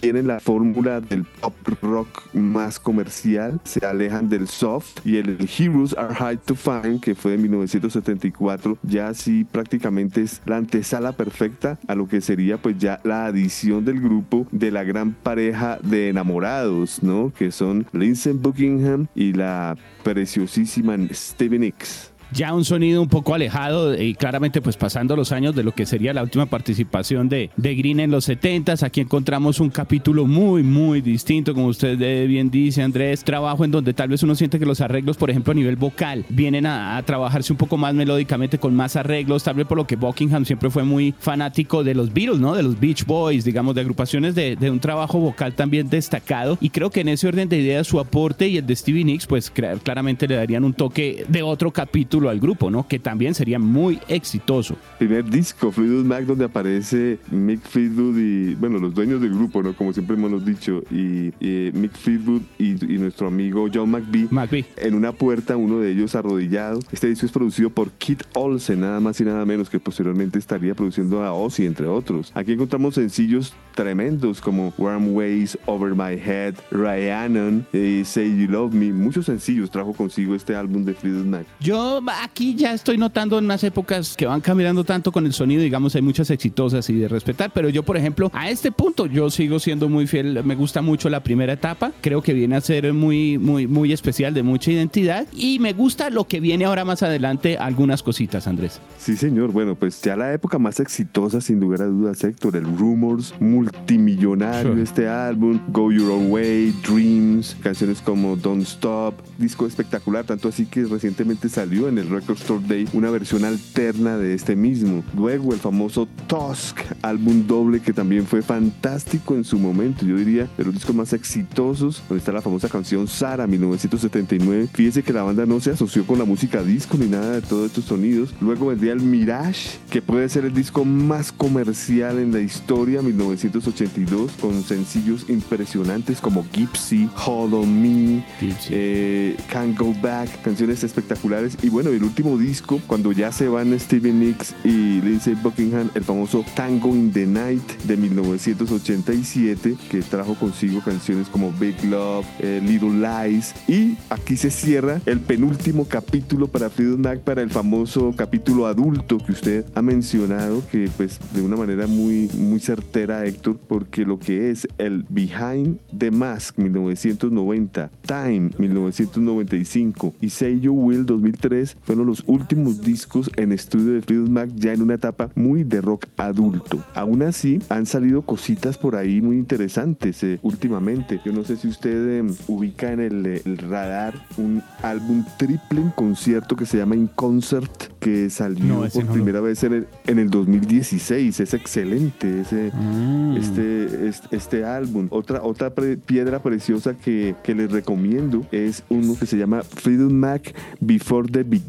tienen 0.00 0.26
la 0.26 0.40
fórmula 0.40 1.00
del 1.00 1.24
pop 1.24 1.54
rock 1.82 2.34
más 2.34 2.80
comercial, 2.80 3.60
se 3.64 3.84
alejan 3.84 4.28
del 4.28 4.48
soft 4.48 5.04
y 5.04 5.16
el 5.16 5.48
Heroes 5.58 5.94
Are 5.96 6.14
Hard 6.18 6.38
to 6.40 6.54
Find, 6.54 7.00
que 7.00 7.14
fue 7.14 7.32
de 7.32 7.38
1974, 7.38 8.78
ya 8.82 9.08
así 9.08 9.44
prácticamente 9.44 10.22
es 10.22 10.40
la 10.46 10.56
antesala 10.56 11.12
perfecta 11.12 11.78
a 11.86 11.94
lo 11.94 12.08
que 12.08 12.20
sería 12.20 12.56
pues 12.56 12.78
ya 12.78 13.00
la 13.04 13.26
adición 13.26 13.84
del 13.84 14.00
grupo 14.00 14.46
de 14.50 14.70
la 14.70 14.84
gran 14.84 15.12
pareja 15.12 15.78
de 15.82 16.08
enamorados, 16.08 17.02
¿no? 17.02 17.32
Que 17.36 17.52
son 17.52 17.86
Lindsey 17.92 18.32
Buckingham 18.32 19.06
y 19.14 19.32
la 19.32 19.76
preciosísima 20.02 20.96
Stevie 21.12 21.58
Nicks 21.58 22.10
ya 22.32 22.54
un 22.54 22.64
sonido 22.64 23.02
un 23.02 23.08
poco 23.08 23.34
alejado 23.34 24.00
y 24.00 24.14
claramente 24.14 24.60
pues 24.60 24.76
pasando 24.76 25.16
los 25.16 25.32
años 25.32 25.54
de 25.54 25.62
lo 25.62 25.72
que 25.72 25.86
sería 25.86 26.12
la 26.12 26.22
última 26.22 26.46
participación 26.46 27.28
de, 27.28 27.50
de 27.56 27.74
Green 27.74 28.00
en 28.00 28.10
los 28.10 28.28
70s. 28.28 28.82
Aquí 28.82 29.00
encontramos 29.00 29.60
un 29.60 29.70
capítulo 29.70 30.26
muy, 30.26 30.62
muy 30.62 31.00
distinto, 31.00 31.54
como 31.54 31.66
usted 31.66 31.98
bien 32.26 32.50
dice, 32.50 32.82
Andrés. 32.82 33.24
Trabajo 33.24 33.64
en 33.64 33.70
donde 33.70 33.94
tal 33.94 34.08
vez 34.08 34.22
uno 34.22 34.34
siente 34.34 34.58
que 34.58 34.66
los 34.66 34.80
arreglos, 34.80 35.16
por 35.16 35.30
ejemplo, 35.30 35.52
a 35.52 35.54
nivel 35.54 35.76
vocal, 35.76 36.24
vienen 36.28 36.66
a, 36.66 37.02
trabajarse 37.04 37.52
un 37.52 37.56
poco 37.56 37.76
más 37.76 37.94
melódicamente 37.94 38.58
con 38.58 38.74
más 38.74 38.94
arreglos, 38.94 39.42
tal 39.42 39.54
vez 39.54 39.66
por 39.66 39.76
lo 39.76 39.86
que 39.86 39.96
Buckingham 39.96 40.44
siempre 40.44 40.70
fue 40.70 40.84
muy 40.84 41.14
fanático 41.18 41.82
de 41.82 41.94
los 41.94 42.12
Beatles, 42.12 42.38
¿no? 42.38 42.54
De 42.54 42.62
los 42.62 42.78
Beach 42.78 43.04
Boys, 43.06 43.44
digamos, 43.44 43.74
de 43.74 43.80
agrupaciones 43.80 44.34
de, 44.34 44.56
de 44.56 44.70
un 44.70 44.80
trabajo 44.80 45.18
vocal 45.18 45.54
también 45.54 45.88
destacado. 45.88 46.58
Y 46.60 46.70
creo 46.70 46.90
que 46.90 47.00
en 47.00 47.08
ese 47.08 47.28
orden 47.28 47.48
de 47.48 47.58
ideas 47.58 47.86
su 47.86 47.98
aporte 47.98 48.48
y 48.48 48.58
el 48.58 48.66
de 48.66 48.76
Stevie 48.76 49.04
Nicks, 49.04 49.26
pues 49.26 49.50
claramente 49.50 50.28
le 50.28 50.36
darían 50.36 50.64
un 50.64 50.74
toque 50.74 51.24
de 51.28 51.42
otro 51.42 51.70
capítulo 51.70 52.19
al 52.28 52.40
grupo, 52.40 52.70
¿no? 52.70 52.86
Que 52.86 52.98
también 52.98 53.34
sería 53.34 53.58
muy 53.58 54.00
exitoso. 54.08 54.76
Primer 54.98 55.24
disco, 55.24 55.72
Fleetwood 55.72 56.04
Mac, 56.04 56.24
donde 56.24 56.44
aparece 56.44 57.18
Mick 57.30 57.62
Fleetwood 57.62 58.18
y, 58.18 58.54
bueno, 58.54 58.78
los 58.78 58.94
dueños 58.94 59.20
del 59.20 59.30
grupo, 59.30 59.62
¿no? 59.62 59.74
Como 59.74 59.92
siempre 59.92 60.16
hemos 60.16 60.44
dicho, 60.44 60.82
y, 60.90 61.32
Mick 61.72 61.92
Fleetwood 61.92 62.42
y, 62.58 62.98
nuestro 63.00 63.28
amigo 63.28 63.66
John 63.72 63.90
McVie, 63.90 64.28
McVie. 64.30 64.66
En 64.76 64.94
una 64.94 65.12
puerta, 65.12 65.56
uno 65.56 65.78
de 65.78 65.92
ellos 65.92 66.14
arrodillado. 66.14 66.80
Este 66.92 67.08
disco 67.08 67.26
es 67.26 67.32
producido 67.32 67.70
por 67.70 67.90
Kit 67.92 68.22
Olsen, 68.34 68.80
nada 68.80 69.00
más 69.00 69.20
y 69.20 69.24
nada 69.24 69.44
menos, 69.44 69.70
que 69.70 69.80
posteriormente 69.80 70.38
estaría 70.38 70.74
produciendo 70.74 71.22
a 71.22 71.32
Ozzy, 71.32 71.66
entre 71.66 71.86
otros. 71.86 72.32
Aquí 72.34 72.52
encontramos 72.52 72.94
sencillos 72.94 73.54
tremendos 73.74 74.40
como 74.40 74.72
Warm 74.76 75.14
Ways, 75.14 75.58
Over 75.66 75.94
My 75.94 76.14
Head, 76.14 76.54
Ryannon, 76.70 77.66
eh, 77.72 78.02
Say 78.04 78.36
You 78.36 78.50
Love 78.50 78.74
Me. 78.74 78.92
Muchos 78.92 79.26
sencillos 79.26 79.70
trajo 79.70 79.92
consigo 79.92 80.34
este 80.34 80.54
álbum 80.54 80.84
de 80.84 80.94
Fleetwood 80.94 81.26
Mac. 81.26 81.46
Yo 81.60 82.00
aquí 82.22 82.54
ya 82.54 82.72
estoy 82.72 82.98
notando 82.98 83.38
en 83.38 83.44
unas 83.44 83.64
épocas 83.64 84.16
que 84.16 84.26
van 84.26 84.40
cambiando 84.40 84.84
tanto 84.84 85.12
con 85.12 85.26
el 85.26 85.32
sonido, 85.32 85.62
digamos, 85.62 85.94
hay 85.94 86.02
muchas 86.02 86.30
exitosas 86.30 86.88
y 86.90 86.94
de 86.94 87.08
respetar, 87.08 87.50
pero 87.52 87.68
yo, 87.68 87.82
por 87.82 87.96
ejemplo, 87.96 88.30
a 88.34 88.50
este 88.50 88.72
punto 88.72 89.06
yo 89.06 89.30
sigo 89.30 89.58
siendo 89.58 89.88
muy 89.88 90.06
fiel, 90.06 90.42
me 90.44 90.54
gusta 90.54 90.82
mucho 90.82 91.08
la 91.08 91.22
primera 91.22 91.52
etapa, 91.52 91.92
creo 92.00 92.22
que 92.22 92.34
viene 92.34 92.56
a 92.56 92.60
ser 92.60 92.92
muy, 92.92 93.38
muy, 93.38 93.66
muy 93.66 93.92
especial, 93.92 94.34
de 94.34 94.42
mucha 94.42 94.70
identidad, 94.70 95.26
y 95.32 95.58
me 95.58 95.72
gusta 95.72 96.10
lo 96.10 96.26
que 96.26 96.40
viene 96.40 96.64
ahora 96.64 96.84
más 96.84 97.02
adelante, 97.02 97.56
algunas 97.58 98.02
cositas, 98.02 98.46
Andrés. 98.46 98.80
Sí, 98.98 99.16
señor, 99.16 99.52
bueno, 99.52 99.74
pues 99.74 100.00
ya 100.02 100.16
la 100.16 100.32
época 100.32 100.58
más 100.58 100.80
exitosa, 100.80 101.40
sin 101.40 101.60
lugar 101.60 101.82
a 101.82 101.86
dudas, 101.86 102.22
Héctor, 102.24 102.56
el 102.56 102.64
Rumors, 102.64 103.34
multimillonario 103.40 104.80
este 104.82 105.08
álbum, 105.08 105.60
Go 105.68 105.92
Your 105.92 106.10
Own 106.10 106.30
Way, 106.30 106.74
Dreams, 106.86 107.56
canciones 107.62 108.00
como 108.00 108.36
Don't 108.36 108.62
Stop, 108.62 109.14
disco 109.38 109.66
espectacular, 109.66 110.24
tanto 110.24 110.48
así 110.48 110.66
que 110.66 110.84
recientemente 110.84 111.48
salió 111.48 111.88
en 111.88 111.98
el 112.00 112.10
Record 112.10 112.38
Store 112.38 112.62
Day 112.66 112.88
una 112.92 113.10
versión 113.10 113.44
alterna 113.44 114.16
de 114.16 114.34
este 114.34 114.56
mismo. 114.56 115.04
Luego 115.16 115.52
el 115.52 115.60
famoso 115.60 116.08
Tusk, 116.26 116.80
álbum 117.02 117.46
doble 117.46 117.80
que 117.80 117.92
también 117.92 118.26
fue 118.26 118.42
fantástico 118.42 119.34
en 119.34 119.44
su 119.44 119.58
momento, 119.58 120.04
yo 120.04 120.16
diría 120.16 120.48
de 120.56 120.64
los 120.64 120.74
discos 120.74 120.94
más 120.94 121.12
exitosos, 121.12 122.02
donde 122.08 122.18
está 122.18 122.32
la 122.32 122.42
famosa 122.42 122.68
canción 122.68 123.08
Sara 123.08 123.46
1979. 123.46 124.68
Fíjese 124.72 125.02
que 125.02 125.12
la 125.12 125.22
banda 125.22 125.46
no 125.46 125.60
se 125.60 125.70
asoció 125.70 126.06
con 126.06 126.18
la 126.18 126.24
música 126.24 126.62
disco 126.62 126.96
ni 126.98 127.06
nada 127.06 127.32
de 127.32 127.42
todos 127.42 127.66
estos 127.66 127.84
sonidos. 127.84 128.34
Luego 128.40 128.66
vendría 128.66 128.92
el 128.92 129.00
Mirage, 129.00 129.78
que 129.90 130.02
puede 130.02 130.28
ser 130.28 130.44
el 130.44 130.54
disco 130.54 130.84
más 130.84 131.32
comercial 131.32 132.18
en 132.18 132.32
la 132.32 132.40
historia, 132.40 133.02
1982, 133.02 134.32
con 134.40 134.62
sencillos 134.62 135.26
impresionantes 135.28 136.20
como 136.20 136.44
Gypsy, 136.52 137.08
Hollow 137.24 137.64
Me, 137.64 138.24
eh, 138.70 139.36
Can't 139.50 139.78
Go 139.78 139.94
Back, 140.02 140.42
canciones 140.42 140.84
espectaculares. 140.84 141.56
Y 141.62 141.68
bueno, 141.68 141.79
el 141.88 142.04
último 142.04 142.36
disco, 142.36 142.78
cuando 142.86 143.10
ya 143.12 143.32
se 143.32 143.48
van 143.48 143.78
Steven 143.78 144.20
Nicks 144.20 144.54
y 144.64 145.00
Lindsey 145.00 145.34
Buckingham, 145.34 145.88
el 145.94 146.04
famoso 146.04 146.44
Tango 146.54 146.94
in 146.94 147.10
the 147.10 147.26
Night 147.26 147.62
de 147.84 147.96
1987, 147.96 149.76
que 149.90 150.02
trajo 150.02 150.34
consigo 150.34 150.82
canciones 150.82 151.28
como 151.28 151.50
Big 151.52 151.82
Love, 151.84 152.26
eh, 152.40 152.60
Little 152.62 153.00
Lies. 153.00 153.54
Y 153.66 153.96
aquí 154.10 154.36
se 154.36 154.50
cierra 154.50 155.00
el 155.06 155.20
penúltimo 155.20 155.86
capítulo 155.86 156.48
para 156.48 156.68
Fleetwood 156.68 156.98
Mac, 156.98 157.20
para 157.20 157.40
el 157.40 157.50
famoso 157.50 158.12
capítulo 158.14 158.66
adulto 158.66 159.16
que 159.18 159.32
usted 159.32 159.64
ha 159.74 159.80
mencionado, 159.80 160.62
que 160.70 160.90
pues 160.96 161.18
de 161.32 161.40
una 161.40 161.56
manera 161.56 161.86
muy, 161.86 162.28
muy 162.34 162.60
certera, 162.60 163.24
Héctor, 163.24 163.58
porque 163.66 164.04
lo 164.04 164.18
que 164.18 164.50
es 164.50 164.68
el 164.76 165.06
Behind 165.08 165.78
the 165.96 166.10
Mask 166.10 166.58
1990, 166.58 167.90
Time 168.06 168.50
1995 168.58 170.14
y 170.20 170.28
Say 170.28 170.60
You 170.60 170.74
Will 170.74 171.06
2003 171.06 171.69
fueron 171.82 172.06
los 172.06 172.22
últimos 172.26 172.82
discos 172.82 173.30
en 173.36 173.52
estudio 173.52 173.94
de 173.94 174.02
Fleetwood 174.02 174.28
Mac 174.28 174.50
ya 174.54 174.72
en 174.72 174.82
una 174.82 174.94
etapa 174.94 175.30
muy 175.34 175.64
de 175.64 175.80
rock 175.80 176.06
adulto. 176.16 176.82
Aún 176.94 177.22
así, 177.22 177.60
han 177.68 177.86
salido 177.86 178.22
cositas 178.22 178.78
por 178.78 178.96
ahí 178.96 179.20
muy 179.20 179.36
interesantes 179.36 180.22
eh, 180.22 180.38
últimamente. 180.42 181.20
Yo 181.24 181.32
no 181.32 181.44
sé 181.44 181.56
si 181.56 181.68
usted 181.68 182.18
em, 182.18 182.34
ubica 182.48 182.92
en 182.92 183.00
el, 183.00 183.26
el, 183.26 183.58
radar 183.58 184.14
un 184.36 184.62
álbum 184.82 185.24
triple 185.38 185.80
en 185.80 185.90
concierto 185.90 186.56
que 186.56 186.66
se 186.66 186.78
llama 186.78 186.96
In 186.96 187.08
Concert, 187.08 187.70
que 187.98 188.30
salió 188.30 188.86
por 188.92 189.06
primera 189.06 189.40
vez 189.40 189.62
en 189.64 189.72
el, 189.74 189.86
en 190.06 190.18
el 190.18 190.30
2016. 190.30 191.40
Es 191.40 191.54
excelente 191.54 192.40
ese, 192.40 192.72
mm. 192.74 193.36
este, 193.36 194.08
este, 194.08 194.36
este, 194.36 194.64
álbum. 194.64 195.08
Otra, 195.10 195.42
otra 195.42 195.70
piedra 195.70 196.42
preciosa 196.42 196.94
que, 196.94 197.34
que 197.42 197.54
les 197.54 197.70
recomiendo 197.70 198.46
es 198.50 198.82
uno 198.88 199.14
que 199.18 199.26
se 199.26 199.36
llama 199.36 199.62
Freedom 199.62 200.12
Mac 200.12 200.54
Before 200.80 201.28
the 201.28 201.42
Beginning. 201.42 201.59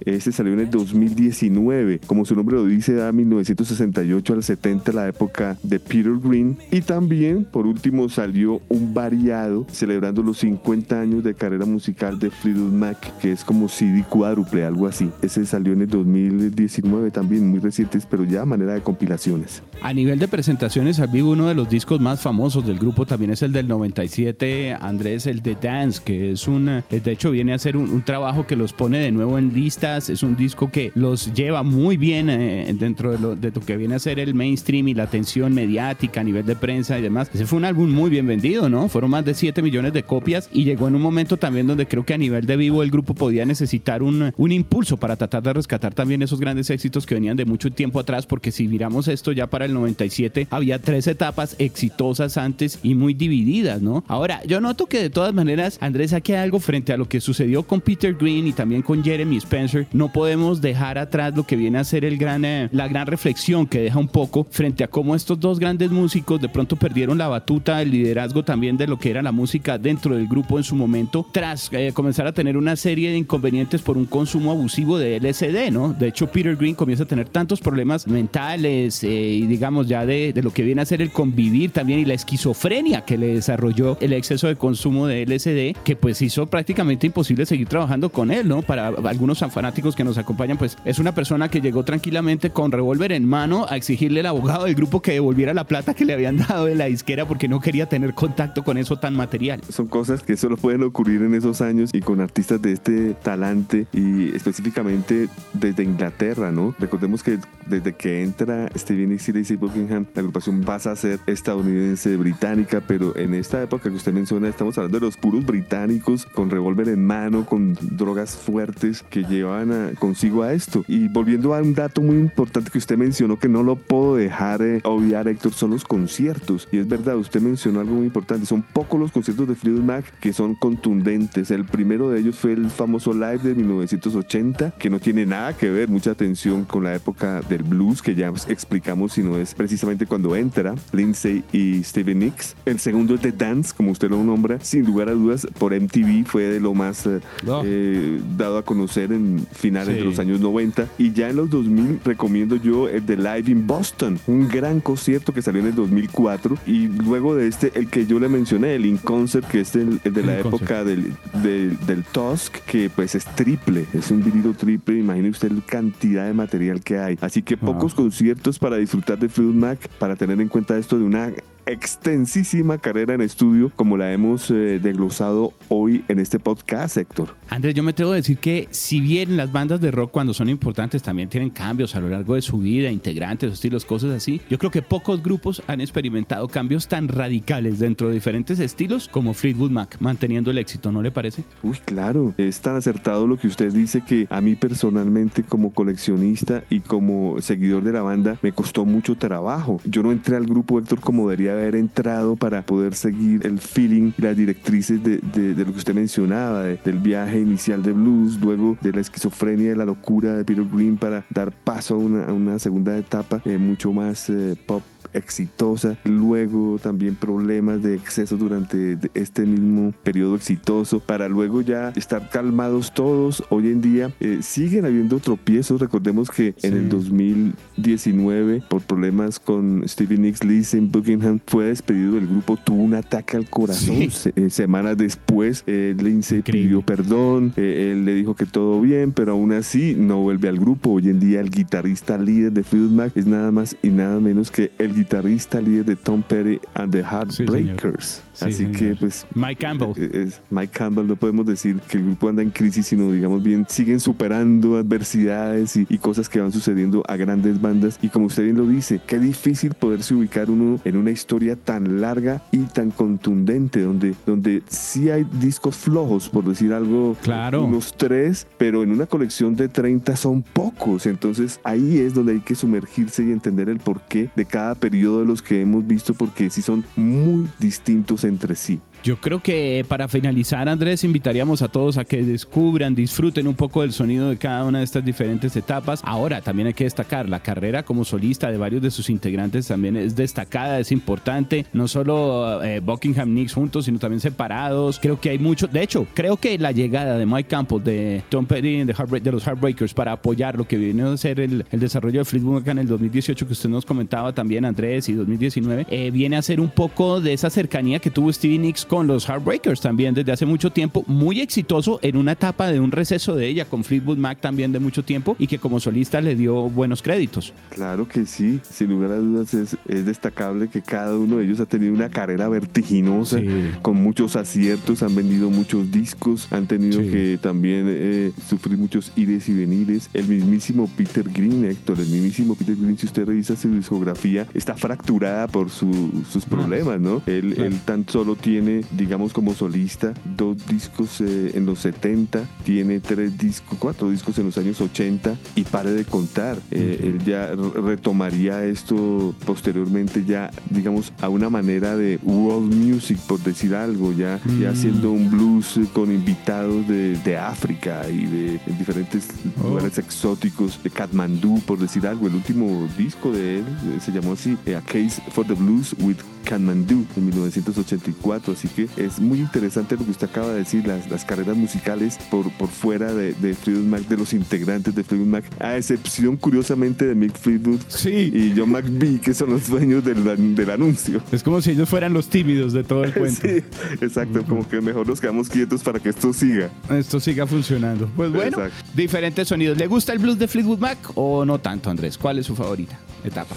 Ese 0.00 0.32
salió 0.32 0.52
en 0.52 0.60
el 0.60 0.70
2019. 0.70 2.00
Como 2.06 2.24
su 2.24 2.34
nombre 2.34 2.56
lo 2.56 2.66
dice, 2.66 2.94
da 2.94 3.12
1968 3.12 4.34
al 4.34 4.42
70, 4.42 4.92
la 4.92 5.08
época 5.08 5.56
de 5.62 5.80
Peter 5.80 6.12
Green. 6.22 6.58
Y 6.70 6.80
también, 6.80 7.44
por 7.44 7.66
último, 7.66 8.08
salió 8.08 8.60
un 8.68 8.94
variado 8.94 9.66
celebrando 9.70 10.22
los 10.22 10.38
50 10.38 11.00
años 11.00 11.24
de 11.24 11.34
carrera 11.34 11.64
musical 11.64 12.18
de 12.18 12.30
Fleetwood 12.30 12.72
Mac, 12.72 13.18
que 13.20 13.32
es 13.32 13.44
como 13.44 13.68
CD 13.68 14.04
cuádruple, 14.08 14.64
algo 14.64 14.86
así. 14.86 15.10
Ese 15.22 15.46
salió 15.46 15.72
en 15.72 15.82
el 15.82 15.88
2019 15.88 17.10
también, 17.10 17.48
muy 17.48 17.60
recientes, 17.60 18.06
pero 18.06 18.24
ya 18.24 18.42
a 18.42 18.46
manera 18.46 18.74
de 18.74 18.80
compilaciones. 18.80 19.62
A 19.82 19.92
nivel 19.92 20.18
de 20.18 20.28
presentaciones 20.28 21.00
al 21.00 21.08
vivo, 21.08 21.30
uno 21.30 21.48
de 21.48 21.54
los 21.54 21.68
discos 21.68 22.00
más 22.00 22.20
famosos 22.20 22.66
del 22.66 22.78
grupo 22.78 23.06
también 23.06 23.32
es 23.32 23.42
el 23.42 23.52
del 23.52 23.68
97, 23.68 24.76
Andrés, 24.80 25.26
el 25.26 25.42
de 25.42 25.56
Dance, 25.60 26.00
que 26.04 26.32
es 26.32 26.48
un, 26.48 26.68
eh, 26.68 26.82
de 26.90 27.12
hecho 27.12 27.30
viene 27.30 27.52
a 27.54 27.58
ser 27.58 27.76
un, 27.76 28.02
trabajo 28.02 28.46
que 28.46 28.56
los 28.56 28.72
pone 28.72 28.98
de 28.98 29.11
nuevo 29.14 29.38
en 29.38 29.52
listas, 29.52 30.10
es 30.10 30.22
un 30.22 30.36
disco 30.36 30.70
que 30.70 30.92
los 30.94 31.32
lleva 31.34 31.62
muy 31.62 31.96
bien 31.96 32.30
eh, 32.30 32.74
dentro 32.78 33.12
de 33.12 33.18
lo, 33.18 33.36
de 33.36 33.50
lo 33.50 33.60
que 33.60 33.76
viene 33.76 33.94
a 33.94 33.98
ser 33.98 34.18
el 34.18 34.34
mainstream 34.34 34.88
y 34.88 34.94
la 34.94 35.04
atención 35.04 35.54
mediática 35.54 36.20
a 36.20 36.24
nivel 36.24 36.46
de 36.46 36.56
prensa 36.56 36.98
y 36.98 37.02
demás. 37.02 37.30
Ese 37.32 37.46
fue 37.46 37.58
un 37.58 37.64
álbum 37.64 37.90
muy 37.90 38.10
bien 38.10 38.26
vendido, 38.26 38.68
¿no? 38.68 38.88
Fueron 38.88 39.10
más 39.10 39.24
de 39.24 39.34
7 39.34 39.62
millones 39.62 39.92
de 39.92 40.02
copias 40.02 40.48
y 40.52 40.64
llegó 40.64 40.88
en 40.88 40.94
un 40.94 41.02
momento 41.02 41.36
también 41.36 41.66
donde 41.66 41.86
creo 41.86 42.04
que 42.04 42.14
a 42.14 42.18
nivel 42.18 42.46
de 42.46 42.56
vivo 42.56 42.82
el 42.82 42.90
grupo 42.90 43.14
podía 43.14 43.44
necesitar 43.44 44.02
un, 44.02 44.32
un 44.36 44.52
impulso 44.52 44.96
para 44.96 45.16
tratar 45.16 45.42
de 45.42 45.52
rescatar 45.52 45.94
también 45.94 46.22
esos 46.22 46.40
grandes 46.40 46.70
éxitos 46.70 47.06
que 47.06 47.14
venían 47.14 47.36
de 47.36 47.44
mucho 47.44 47.70
tiempo 47.70 48.00
atrás, 48.00 48.26
porque 48.26 48.52
si 48.52 48.68
miramos 48.68 49.08
esto 49.08 49.32
ya 49.32 49.46
para 49.46 49.64
el 49.64 49.74
97, 49.74 50.48
había 50.50 50.80
tres 50.80 51.06
etapas 51.06 51.56
exitosas 51.58 52.36
antes 52.36 52.78
y 52.82 52.94
muy 52.94 53.14
divididas, 53.14 53.82
¿no? 53.82 54.04
Ahora, 54.08 54.42
yo 54.44 54.60
noto 54.60 54.86
que 54.86 54.98
de 54.98 55.10
todas 55.10 55.34
maneras, 55.34 55.78
Andrés, 55.80 56.12
aquí 56.12 56.32
hay 56.32 56.42
algo 56.42 56.60
frente 56.60 56.92
a 56.92 56.96
lo 56.96 57.08
que 57.08 57.20
sucedió 57.20 57.62
con 57.62 57.80
Peter 57.80 58.14
Green 58.14 58.46
y 58.46 58.52
también 58.52 58.82
con 58.82 59.01
Jeremy 59.02 59.36
Spencer. 59.36 59.86
No 59.92 60.12
podemos 60.12 60.60
dejar 60.60 60.98
atrás 60.98 61.34
lo 61.34 61.44
que 61.44 61.56
viene 61.56 61.78
a 61.78 61.84
ser 61.84 62.04
el 62.04 62.18
gran, 62.18 62.44
eh, 62.44 62.68
la 62.72 62.88
gran 62.88 63.06
reflexión 63.06 63.66
que 63.66 63.80
deja 63.80 63.98
un 63.98 64.08
poco 64.08 64.46
frente 64.50 64.84
a 64.84 64.88
cómo 64.88 65.14
estos 65.14 65.38
dos 65.40 65.58
grandes 65.58 65.90
músicos 65.90 66.40
de 66.40 66.48
pronto 66.48 66.76
perdieron 66.76 67.18
la 67.18 67.28
batuta, 67.28 67.82
el 67.82 67.90
liderazgo 67.90 68.44
también 68.44 68.76
de 68.76 68.86
lo 68.86 68.98
que 68.98 69.10
era 69.10 69.22
la 69.22 69.32
música 69.32 69.78
dentro 69.78 70.14
del 70.14 70.28
grupo 70.28 70.58
en 70.58 70.64
su 70.64 70.74
momento, 70.74 71.26
tras 71.32 71.70
eh, 71.72 71.92
comenzar 71.94 72.26
a 72.26 72.32
tener 72.32 72.56
una 72.56 72.76
serie 72.76 73.10
de 73.10 73.18
inconvenientes 73.18 73.82
por 73.82 73.96
un 73.96 74.06
consumo 74.06 74.52
abusivo 74.52 74.98
de 74.98 75.18
LSD, 75.18 75.70
¿no? 75.72 75.92
De 75.92 76.08
hecho, 76.08 76.26
Peter 76.26 76.56
Green 76.56 76.74
comienza 76.74 77.04
a 77.04 77.06
tener 77.06 77.28
tantos 77.28 77.60
problemas 77.60 78.06
mentales 78.06 79.02
eh, 79.04 79.08
y 79.08 79.46
digamos 79.46 79.88
ya 79.88 80.06
de, 80.06 80.32
de, 80.32 80.42
lo 80.42 80.52
que 80.52 80.62
viene 80.62 80.82
a 80.82 80.86
ser 80.86 81.02
el 81.02 81.10
convivir 81.10 81.70
también 81.70 81.98
y 81.98 82.04
la 82.04 82.14
esquizofrenia 82.14 83.02
que 83.02 83.18
le 83.18 83.34
desarrolló 83.34 83.96
el 84.00 84.12
exceso 84.12 84.48
de 84.48 84.56
consumo 84.56 85.06
de 85.06 85.26
LSD, 85.26 85.82
que 85.84 85.96
pues 85.96 86.22
hizo 86.22 86.46
prácticamente 86.46 87.06
imposible 87.06 87.46
seguir 87.46 87.68
trabajando 87.68 88.10
con 88.10 88.30
él, 88.30 88.48
¿no? 88.48 88.62
Para 88.62 88.91
algunos 89.04 89.38
fanáticos 89.50 89.96
que 89.96 90.04
nos 90.04 90.18
acompañan, 90.18 90.56
pues 90.58 90.78
es 90.84 90.98
una 90.98 91.14
persona 91.14 91.48
que 91.48 91.60
llegó 91.60 91.84
tranquilamente 91.84 92.50
con 92.50 92.70
revólver 92.72 93.12
en 93.12 93.26
mano 93.26 93.66
a 93.68 93.76
exigirle 93.76 94.20
al 94.20 94.26
abogado 94.26 94.64
del 94.64 94.74
grupo 94.74 95.02
que 95.02 95.12
devolviera 95.12 95.54
la 95.54 95.64
plata 95.64 95.94
que 95.94 96.04
le 96.04 96.12
habían 96.12 96.36
dado 96.36 96.66
de 96.66 96.74
la 96.74 96.86
disquera 96.86 97.26
porque 97.26 97.48
no 97.48 97.60
quería 97.60 97.88
tener 97.88 98.14
contacto 98.14 98.62
con 98.62 98.78
eso 98.78 98.98
tan 98.98 99.14
material. 99.14 99.60
Son 99.68 99.86
cosas 99.88 100.22
que 100.22 100.36
solo 100.36 100.56
pueden 100.56 100.82
ocurrir 100.82 101.22
en 101.22 101.34
esos 101.34 101.60
años 101.60 101.90
y 101.92 102.00
con 102.00 102.20
artistas 102.20 102.60
de 102.62 102.72
este 102.72 103.14
talante 103.14 103.86
y 103.92 104.34
específicamente 104.34 105.28
desde 105.52 105.82
Inglaterra, 105.82 106.52
¿no? 106.52 106.74
Recordemos 106.78 107.22
que 107.22 107.38
desde 107.66 107.94
que 107.94 108.22
entra 108.22 108.68
Stevie 108.76 109.06
Nicks 109.06 109.50
y 109.50 109.56
Buckingham, 109.56 110.06
la 110.14 110.20
agrupación 110.20 110.62
pasa 110.62 110.92
a 110.92 110.96
ser 110.96 111.20
estadounidense, 111.26 112.16
británica, 112.16 112.82
pero 112.86 113.16
en 113.16 113.34
esta 113.34 113.62
época 113.62 113.88
que 113.88 113.96
usted 113.96 114.12
menciona, 114.12 114.48
estamos 114.48 114.76
hablando 114.78 114.98
de 114.98 115.06
los 115.06 115.16
puros 115.16 115.44
británicos 115.44 116.26
con 116.26 116.50
revólver 116.50 116.88
en 116.88 117.04
mano, 117.04 117.46
con 117.46 117.76
drogas 117.80 118.36
fuertes 118.36 118.81
que 119.10 119.22
llevan 119.24 119.94
consigo 119.98 120.42
a 120.42 120.52
esto. 120.52 120.84
Y 120.88 121.08
volviendo 121.08 121.54
a 121.54 121.62
un 121.62 121.74
dato 121.74 122.00
muy 122.00 122.16
importante 122.16 122.70
que 122.70 122.78
usted 122.78 122.96
mencionó, 122.96 123.38
que 123.38 123.48
no 123.48 123.62
lo 123.62 123.76
puedo 123.76 124.16
dejar 124.16 124.62
eh, 124.62 124.80
obviar, 124.84 125.28
Héctor, 125.28 125.52
son 125.52 125.70
los 125.70 125.84
conciertos. 125.84 126.68
Y 126.72 126.78
es 126.78 126.88
verdad, 126.88 127.16
usted 127.16 127.40
mencionó 127.40 127.80
algo 127.80 127.94
muy 127.94 128.06
importante, 128.06 128.46
son 128.46 128.62
pocos 128.62 128.98
los 128.98 129.12
conciertos 129.12 129.48
de 129.48 129.54
Fleetwood 129.54 129.84
Mac 129.84 130.04
que 130.20 130.32
son 130.32 130.54
contundentes. 130.54 131.50
El 131.50 131.64
primero 131.64 132.10
de 132.10 132.20
ellos 132.20 132.36
fue 132.36 132.52
el 132.52 132.70
famoso 132.70 133.12
live 133.12 133.38
de 133.38 133.54
1980, 133.54 134.72
que 134.72 134.90
no 134.90 134.98
tiene 134.98 135.26
nada 135.26 135.56
que 135.56 135.70
ver, 135.70 135.88
mucha 135.88 136.10
atención 136.10 136.64
con 136.64 136.84
la 136.84 136.94
época 136.94 137.40
del 137.42 137.62
blues, 137.62 138.02
que 138.02 138.14
ya 138.14 138.32
explicamos, 138.48 139.12
sino 139.12 139.36
es 139.38 139.54
precisamente 139.54 140.06
cuando 140.06 140.34
entra 140.34 140.74
Lindsay 140.92 141.44
y 141.52 141.82
Stevie 141.84 142.14
Nicks. 142.14 142.56
El 142.64 142.78
segundo 142.78 143.14
es 143.14 143.20
The 143.20 143.32
Dance, 143.32 143.72
como 143.76 143.92
usted 143.92 144.10
lo 144.10 144.22
nombra, 144.22 144.58
sin 144.60 144.84
lugar 144.84 145.08
a 145.08 145.12
dudas, 145.12 145.46
por 145.58 145.72
MTV 145.72 146.24
fue 146.26 146.44
de 146.44 146.60
lo 146.60 146.74
más 146.74 147.06
eh, 147.06 147.20
eh, 147.64 148.20
dado 148.36 148.58
a 148.58 148.62
conocer 148.62 148.71
en 148.72 149.46
finales 149.52 149.96
de 149.96 150.04
los 150.04 150.18
años 150.18 150.40
90. 150.40 150.88
Y 150.98 151.12
ya 151.12 151.28
en 151.28 151.36
los 151.36 151.50
2000 151.50 152.00
recomiendo 152.04 152.56
yo 152.56 152.88
el 152.88 153.04
de 153.06 153.16
Live 153.16 153.44
in 153.46 153.66
Boston, 153.66 154.18
un 154.26 154.48
gran 154.48 154.80
concierto 154.80 155.32
que 155.32 155.42
salió 155.42 155.60
en 155.60 155.68
el 155.68 155.74
2004. 155.74 156.58
Y 156.66 156.88
luego 156.88 157.34
de 157.34 157.48
este, 157.48 157.72
el 157.74 157.88
que 157.88 158.06
yo 158.06 158.18
le 158.18 158.28
mencioné, 158.28 158.74
el 158.74 158.86
In 158.86 158.98
Concert, 158.98 159.46
que 159.46 159.60
es 159.60 159.74
el, 159.76 160.00
de 160.00 160.22
la 160.22 160.38
época 160.38 160.84
del, 160.84 161.14
del, 161.42 162.04
Tusk, 162.12 162.58
que 162.66 162.90
pues 162.90 163.14
es 163.14 163.24
triple, 163.24 163.86
es 163.92 164.10
un 164.10 164.22
vinilo 164.22 164.52
triple. 164.54 164.98
Imagine 164.98 165.30
usted 165.30 165.50
la 165.50 165.62
cantidad 165.62 166.26
de 166.26 166.34
material 166.34 166.82
que 166.82 166.98
hay. 166.98 167.18
Así 167.20 167.42
que 167.42 167.56
pocos 167.56 167.94
conciertos 167.94 168.58
para 168.58 168.76
disfrutar 168.76 169.18
de 169.18 169.28
Fleetwood 169.28 169.54
Mac, 169.54 169.88
para 169.98 170.16
tener 170.16 170.40
en 170.40 170.48
cuenta 170.48 170.76
esto 170.76 170.98
de 170.98 171.04
una 171.04 171.32
extensísima 171.66 172.78
carrera 172.78 173.14
en 173.14 173.20
estudio 173.20 173.70
como 173.74 173.96
la 173.96 174.12
hemos 174.12 174.50
eh, 174.50 174.80
desglosado 174.82 175.52
hoy 175.68 176.04
en 176.08 176.18
este 176.18 176.38
podcast, 176.38 176.96
Héctor. 176.96 177.34
Andrés, 177.48 177.74
yo 177.74 177.82
me 177.82 177.92
tengo 177.92 178.10
que 178.10 178.16
decir 178.16 178.38
que 178.38 178.68
si 178.70 179.00
bien 179.00 179.36
las 179.36 179.52
bandas 179.52 179.80
de 179.80 179.90
rock 179.90 180.10
cuando 180.10 180.34
son 180.34 180.48
importantes 180.48 181.02
también 181.02 181.28
tienen 181.28 181.50
cambios 181.50 181.94
a 181.94 182.00
lo 182.00 182.08
largo 182.08 182.34
de 182.34 182.42
su 182.42 182.58
vida, 182.58 182.90
integrantes, 182.90 183.52
estilos, 183.52 183.84
cosas 183.84 184.10
así, 184.10 184.40
yo 184.48 184.58
creo 184.58 184.70
que 184.70 184.82
pocos 184.82 185.22
grupos 185.22 185.62
han 185.66 185.80
experimentado 185.80 186.48
cambios 186.48 186.88
tan 186.88 187.08
radicales 187.08 187.78
dentro 187.78 188.08
de 188.08 188.14
diferentes 188.14 188.58
estilos 188.58 189.08
como 189.08 189.34
Fleetwood 189.34 189.70
Mac, 189.70 189.96
manteniendo 190.00 190.50
el 190.50 190.58
éxito, 190.58 190.92
¿no 190.92 191.02
le 191.02 191.10
parece? 191.10 191.44
Uy, 191.62 191.78
claro, 191.84 192.34
es 192.36 192.60
tan 192.60 192.76
acertado 192.76 193.26
lo 193.26 193.38
que 193.38 193.46
usted 193.46 193.72
dice 193.72 194.02
que 194.02 194.26
a 194.30 194.40
mí 194.40 194.54
personalmente 194.54 195.42
como 195.42 195.72
coleccionista 195.72 196.64
y 196.70 196.80
como 196.80 197.40
seguidor 197.40 197.82
de 197.84 197.92
la 197.92 198.02
banda 198.02 198.38
me 198.42 198.52
costó 198.52 198.84
mucho 198.84 199.16
trabajo. 199.16 199.80
Yo 199.84 200.02
no 200.02 200.12
entré 200.12 200.36
al 200.36 200.46
grupo 200.46 200.78
Héctor 200.78 201.00
como 201.00 201.28
debería 201.28 201.51
haber 201.52 201.76
entrado 201.76 202.36
para 202.36 202.62
poder 202.62 202.94
seguir 202.94 203.46
el 203.46 203.58
feeling 203.58 204.12
las 204.18 204.36
directrices 204.36 205.02
de, 205.02 205.18
de, 205.18 205.64
lo 205.64 205.72
que 205.72 205.78
usted 205.78 205.94
mencionaba, 205.94 206.64
del 206.64 206.98
viaje 206.98 207.40
inicial 207.40 207.82
de 207.82 207.92
blues, 207.92 208.40
luego 208.40 208.76
de 208.80 208.92
la 208.92 209.00
esquizofrenia, 209.00 209.70
de 209.70 209.76
la 209.76 209.84
locura 209.84 210.34
de 210.34 210.44
Peter 210.44 210.64
Green 210.64 210.96
para 210.96 211.24
dar 211.30 211.52
paso 211.52 211.94
a 211.94 211.98
una, 211.98 212.24
a 212.24 212.32
una 212.32 212.58
segunda 212.58 212.96
etapa 212.96 213.40
eh, 213.44 213.58
mucho 213.58 213.92
más 213.92 214.28
eh, 214.30 214.56
pop 214.66 214.82
exitosa, 215.12 215.98
luego 216.04 216.78
también 216.78 217.14
problemas 217.14 217.82
de 217.82 217.94
exceso 217.94 218.36
durante 218.36 218.98
este 219.14 219.44
mismo 219.44 219.92
periodo 220.02 220.36
exitoso, 220.36 221.00
para 221.00 221.28
luego 221.28 221.60
ya 221.60 221.90
estar 221.96 222.30
calmados 222.30 222.92
todos. 222.92 223.42
Hoy 223.50 223.68
en 223.68 223.80
día 223.80 224.12
eh, 224.20 224.38
siguen 224.42 224.84
habiendo 224.84 225.18
tropiezos, 225.18 225.80
recordemos 225.80 226.30
que 226.30 226.54
en 226.62 226.74
el 226.74 226.88
2019 226.88 228.62
por 228.68 228.82
problemas 228.82 229.38
con 229.38 229.86
Stevie 229.88 230.18
Nicks, 230.18 230.44
Lizzie 230.44 230.80
Buckingham 230.80 231.40
fue 231.46 231.66
despedido 231.66 232.14
del 232.14 232.26
grupo, 232.26 232.56
tuvo 232.56 232.82
un 232.82 232.94
ataque 232.94 233.36
al 233.36 233.48
corazón. 233.48 233.96
Eh, 234.36 234.50
semanas 234.50 234.96
después, 234.96 235.64
eh, 235.66 235.94
Lindsay 235.98 236.42
pidió 236.42 236.82
perdón, 236.82 237.52
él 237.56 238.04
le 238.04 238.14
dijo 238.14 238.34
que 238.34 238.46
todo 238.46 238.80
bien, 238.80 239.12
pero 239.12 239.32
aún 239.32 239.52
así 239.52 239.94
no 239.96 240.20
vuelve 240.20 240.48
al 240.48 240.58
grupo. 240.58 240.90
Hoy 240.90 241.08
en 241.08 241.20
día 241.20 241.40
el 241.40 241.50
guitarrista 241.50 242.18
líder 242.18 242.52
de 242.52 242.62
Fleetwood 242.62 242.92
Mac 242.92 243.12
es 243.14 243.26
nada 243.26 243.50
más 243.50 243.76
y 243.82 243.88
nada 243.88 244.20
menos 244.20 244.50
que 244.50 244.72
el 244.78 244.94
guitarrista 245.02 245.60
líder 245.60 245.84
de 245.84 245.96
Tom 245.96 246.22
Petty 246.22 246.60
and 246.74 246.92
the 246.92 247.02
Heartbreakers. 247.02 248.22
Así 248.40 248.66
que 248.66 248.96
pues 248.98 249.26
Mike 249.34 249.56
Campbell. 249.56 249.92
Eh, 249.96 250.24
es 250.26 250.40
Mike 250.50 250.72
Campbell, 250.72 251.06
no 251.06 251.16
podemos 251.16 251.44
decir 251.44 251.80
que 251.80 251.98
el 251.98 252.04
grupo 252.04 252.28
anda 252.28 252.42
en 252.42 252.50
crisis, 252.50 252.86
sino 252.86 253.10
digamos 253.12 253.42
bien, 253.42 253.66
siguen 253.68 254.00
superando 254.00 254.76
adversidades 254.78 255.76
y, 255.76 255.98
cosas 256.02 256.28
que 256.28 256.40
van 256.40 256.50
sucediendo 256.50 257.04
a 257.06 257.16
grandes 257.16 257.60
bandas. 257.60 257.98
Y 258.02 258.08
como 258.08 258.26
usted 258.26 258.42
bien 258.44 258.56
lo 258.56 258.66
dice, 258.66 259.00
qué 259.06 259.20
difícil 259.20 259.74
poderse 259.74 260.14
ubicar 260.14 260.50
uno 260.50 260.80
en 260.84 260.96
una 260.96 261.12
historia 261.12 261.54
tan 261.54 262.00
larga 262.00 262.42
y 262.50 262.58
tan 262.58 262.90
contundente, 262.90 263.82
donde, 263.82 264.14
donde 264.26 264.62
sí 264.68 265.10
hay 265.10 265.24
discos 265.40 265.76
flojos, 265.76 266.28
por 266.28 266.44
decir 266.44 266.72
algo, 266.72 267.16
claro. 267.22 267.64
unos 267.64 267.94
tres, 267.96 268.48
pero 268.58 268.82
en 268.82 268.90
una 268.90 269.06
colección 269.06 269.54
de 269.54 269.68
30 269.68 270.16
son 270.16 270.42
pocos. 270.42 271.06
Entonces 271.06 271.60
ahí 271.62 271.98
es 271.98 272.14
donde 272.14 272.32
hay 272.32 272.40
que 272.40 272.56
sumergirse 272.56 273.22
y 273.22 273.30
entender 273.30 273.68
el 273.68 273.78
porqué 273.78 274.30
de 274.34 274.44
cada 274.44 274.74
periodo 274.74 274.91
de 274.92 275.24
los 275.24 275.42
que 275.42 275.62
hemos 275.62 275.86
visto, 275.86 276.14
porque 276.14 276.50
sí 276.50 276.62
son 276.62 276.84
muy 276.96 277.48
distintos 277.58 278.24
entre 278.24 278.54
sí. 278.54 278.80
Yo 279.02 279.16
creo 279.16 279.40
que 279.40 279.84
para 279.88 280.06
finalizar, 280.06 280.68
Andrés, 280.68 281.02
invitaríamos 281.02 281.60
a 281.60 281.68
todos 281.68 281.98
a 281.98 282.04
que 282.04 282.22
descubran, 282.22 282.94
disfruten 282.94 283.48
un 283.48 283.54
poco 283.54 283.82
del 283.82 283.92
sonido 283.92 284.30
de 284.30 284.36
cada 284.36 284.64
una 284.64 284.78
de 284.78 284.84
estas 284.84 285.04
diferentes 285.04 285.56
etapas. 285.56 286.00
Ahora, 286.04 286.40
también 286.40 286.68
hay 286.68 286.74
que 286.74 286.84
destacar, 286.84 287.28
la 287.28 287.40
carrera 287.40 287.82
como 287.82 288.04
solista 288.04 288.52
de 288.52 288.58
varios 288.58 288.80
de 288.80 288.92
sus 288.92 289.10
integrantes 289.10 289.66
también 289.66 289.96
es 289.96 290.14
destacada, 290.14 290.78
es 290.78 290.92
importante. 290.92 291.66
No 291.72 291.88
solo 291.88 292.62
eh, 292.62 292.78
Buckingham 292.78 293.30
Knicks 293.30 293.54
juntos, 293.54 293.86
sino 293.86 293.98
también 293.98 294.20
separados. 294.20 295.00
Creo 295.00 295.18
que 295.18 295.30
hay 295.30 295.38
mucho. 295.40 295.66
De 295.66 295.82
hecho, 295.82 296.06
creo 296.14 296.36
que 296.36 296.56
la 296.58 296.70
llegada 296.70 297.18
de 297.18 297.26
Mike 297.26 297.48
Campbell, 297.48 297.82
de 297.82 298.22
Tom 298.28 298.46
Petty 298.46 298.84
de, 298.84 298.94
de 299.20 299.32
los 299.32 299.44
Heartbreakers 299.44 299.94
para 299.94 300.12
apoyar 300.12 300.56
lo 300.56 300.66
que 300.68 300.76
viene 300.76 301.02
a 301.02 301.16
ser 301.16 301.40
el, 301.40 301.64
desarrollo 301.72 302.20
de 302.20 302.24
Fleetwood 302.24 302.60
Mac 302.60 302.68
en 302.68 302.78
el 302.78 302.86
2018, 302.86 303.46
que 303.48 303.52
usted 303.52 303.68
nos 303.68 303.84
comentaba 303.84 304.32
también, 304.32 304.64
Andrés, 304.64 305.08
y 305.08 305.14
2019, 305.14 305.86
eh, 305.90 306.12
viene 306.12 306.36
a 306.36 306.42
ser 306.42 306.60
un 306.60 306.70
poco 306.70 307.20
de 307.20 307.32
esa 307.32 307.50
cercanía 307.50 307.98
que 307.98 308.10
tuvo 308.10 308.32
Stevie 308.32 308.58
Nicks 308.58 308.86
con 308.92 309.06
los 309.06 309.26
Heartbreakers 309.26 309.80
también 309.80 310.12
desde 310.12 310.32
hace 310.32 310.44
mucho 310.44 310.70
tiempo, 310.70 311.02
muy 311.06 311.40
exitoso 311.40 311.98
en 312.02 312.14
una 312.14 312.32
etapa 312.32 312.66
de 312.66 312.78
un 312.78 312.92
receso 312.92 313.34
de 313.34 313.46
ella 313.46 313.64
con 313.64 313.84
Fleetwood 313.84 314.18
Mac 314.18 314.38
también 314.42 314.70
de 314.70 314.80
mucho 314.80 315.02
tiempo 315.02 315.34
y 315.38 315.46
que 315.46 315.58
como 315.58 315.80
solista 315.80 316.20
le 316.20 316.36
dio 316.36 316.68
buenos 316.68 317.00
créditos. 317.00 317.54
Claro 317.70 318.06
que 318.06 318.26
sí, 318.26 318.60
sin 318.70 318.90
lugar 318.90 319.12
a 319.12 319.16
dudas 319.16 319.54
es, 319.54 319.78
destacable 319.86 320.68
que 320.68 320.82
cada 320.82 321.16
uno 321.16 321.38
de 321.38 321.46
ellos 321.46 321.58
ha 321.60 321.64
tenido 321.64 321.94
una 321.94 322.10
carrera 322.10 322.50
vertiginosa 322.50 323.40
con 323.80 323.96
muchos 323.96 324.36
aciertos, 324.36 325.02
han 325.02 325.14
vendido 325.14 325.48
muchos 325.48 325.90
discos, 325.90 326.46
han 326.50 326.66
tenido 326.66 327.00
que 327.00 327.38
también 327.40 327.86
eh, 327.88 328.32
sufrir 328.46 328.76
muchos 328.76 329.10
ires 329.16 329.48
y 329.48 329.54
venires. 329.54 330.10
El 330.12 330.28
mismísimo 330.28 330.86
Peter 330.98 331.24
Green, 331.30 331.64
Héctor, 331.64 331.98
el 331.98 332.08
mismísimo 332.08 332.56
Peter 332.56 332.76
Green, 332.76 332.98
si 332.98 333.06
usted 333.06 333.24
revisa 333.24 333.56
su 333.56 333.74
discografía, 333.74 334.46
está 334.52 334.74
fracturada 334.74 335.48
por 335.48 335.70
sus 335.70 336.44
problemas, 336.44 337.00
¿no? 337.00 337.22
Él, 337.24 337.54
él 337.56 337.80
tan 337.86 338.06
solo 338.06 338.36
tiene 338.36 338.81
digamos, 338.90 339.32
como 339.32 339.54
solista, 339.54 340.14
dos 340.36 340.66
discos 340.66 341.20
eh, 341.20 341.52
en 341.54 341.66
los 341.66 341.80
70, 341.80 342.44
tiene 342.64 343.00
tres 343.00 343.38
discos, 343.38 343.78
cuatro 343.78 344.10
discos 344.10 344.38
en 344.38 344.46
los 344.46 344.58
años 344.58 344.80
80 344.80 345.36
y 345.54 345.64
pare 345.64 345.92
de 345.92 346.04
contar. 346.04 346.58
Eh, 346.70 347.00
él 347.02 347.24
ya 347.24 347.52
retomaría 347.54 348.64
esto 348.64 349.34
posteriormente 349.44 350.24
ya, 350.24 350.50
digamos, 350.70 351.12
a 351.20 351.28
una 351.28 351.50
manera 351.50 351.96
de 351.96 352.18
world 352.22 352.74
music, 352.74 353.18
por 353.26 353.40
decir 353.40 353.74
algo, 353.74 354.12
ya, 354.12 354.40
ya 354.60 354.70
mm. 354.70 354.72
haciendo 354.72 355.12
un 355.12 355.30
blues 355.30 355.78
con 355.92 356.12
invitados 356.12 356.86
de, 356.88 357.16
de 357.18 357.36
África 357.36 358.08
y 358.08 358.26
de 358.26 358.60
diferentes 358.78 359.28
oh. 359.62 359.68
lugares 359.68 359.98
exóticos, 359.98 360.82
de 360.82 360.90
Kathmandú, 360.90 361.60
por 361.66 361.78
decir 361.78 362.06
algo. 362.06 362.26
El 362.26 362.34
último 362.34 362.88
disco 362.96 363.32
de 363.32 363.58
él 363.58 363.64
eh, 363.86 363.98
se 364.00 364.12
llamó 364.12 364.32
así, 364.32 364.56
A 364.76 364.80
Case 364.80 365.22
for 365.30 365.46
the 365.46 365.54
Blues 365.54 365.94
with 366.00 366.16
Kathmandu 366.44 367.06
en 367.16 367.24
1984. 367.26 368.52
Así 368.52 368.68
que 368.72 368.88
es 368.96 369.20
muy 369.20 369.38
interesante 369.38 369.96
lo 369.96 370.04
que 370.04 370.10
usted 370.10 370.28
acaba 370.28 370.48
de 370.52 370.58
decir, 370.58 370.86
las, 370.86 371.10
las 371.10 371.24
carreras 371.24 371.56
musicales 371.56 372.18
por, 372.30 372.50
por 372.52 372.68
fuera 372.68 373.12
de, 373.14 373.34
de 373.34 373.54
Fleetwood 373.54 373.86
Mac, 373.86 374.02
de 374.02 374.16
los 374.16 374.32
integrantes 374.32 374.94
de 374.94 375.04
Fleetwood 375.04 375.28
Mac, 375.28 375.44
a 375.60 375.76
excepción 375.76 376.36
curiosamente 376.36 377.06
de 377.06 377.14
Mick 377.14 377.36
Fleetwood 377.36 377.80
y 378.06 378.52
John 378.56 378.70
McVie, 378.70 379.20
que 379.20 379.34
son 379.34 379.50
los 379.50 379.68
dueños 379.68 380.04
del, 380.04 380.54
del, 380.54 380.70
anuncio. 380.70 381.22
Es 381.32 381.42
como 381.42 381.60
si 381.60 381.72
ellos 381.72 381.88
fueran 381.88 382.12
los 382.12 382.28
tímidos 382.28 382.72
de 382.72 382.84
todo 382.84 383.04
el 383.04 383.12
cuento. 383.14 383.40
sí, 383.42 383.62
exacto, 384.00 384.44
como 384.44 384.68
que 384.68 384.80
mejor 384.80 385.06
nos 385.06 385.20
quedamos 385.20 385.48
quietos 385.48 385.82
para 385.82 385.98
que 386.00 386.08
esto 386.08 386.32
siga. 386.32 386.70
Esto 386.90 387.20
siga 387.20 387.46
funcionando. 387.46 388.08
Pues 388.16 388.32
bueno, 388.32 388.58
diferentes 388.94 389.48
sonidos. 389.48 389.76
¿Le 389.78 389.86
gusta 389.86 390.12
el 390.12 390.18
blues 390.18 390.38
de 390.38 390.48
Fleetwood 390.48 390.78
Mac 390.78 390.98
o 391.14 391.44
no 391.44 391.58
tanto, 391.58 391.90
Andrés? 391.90 392.18
¿Cuál 392.18 392.38
es 392.38 392.46
su 392.46 392.56
favorita 392.56 392.98
etapa? 393.24 393.56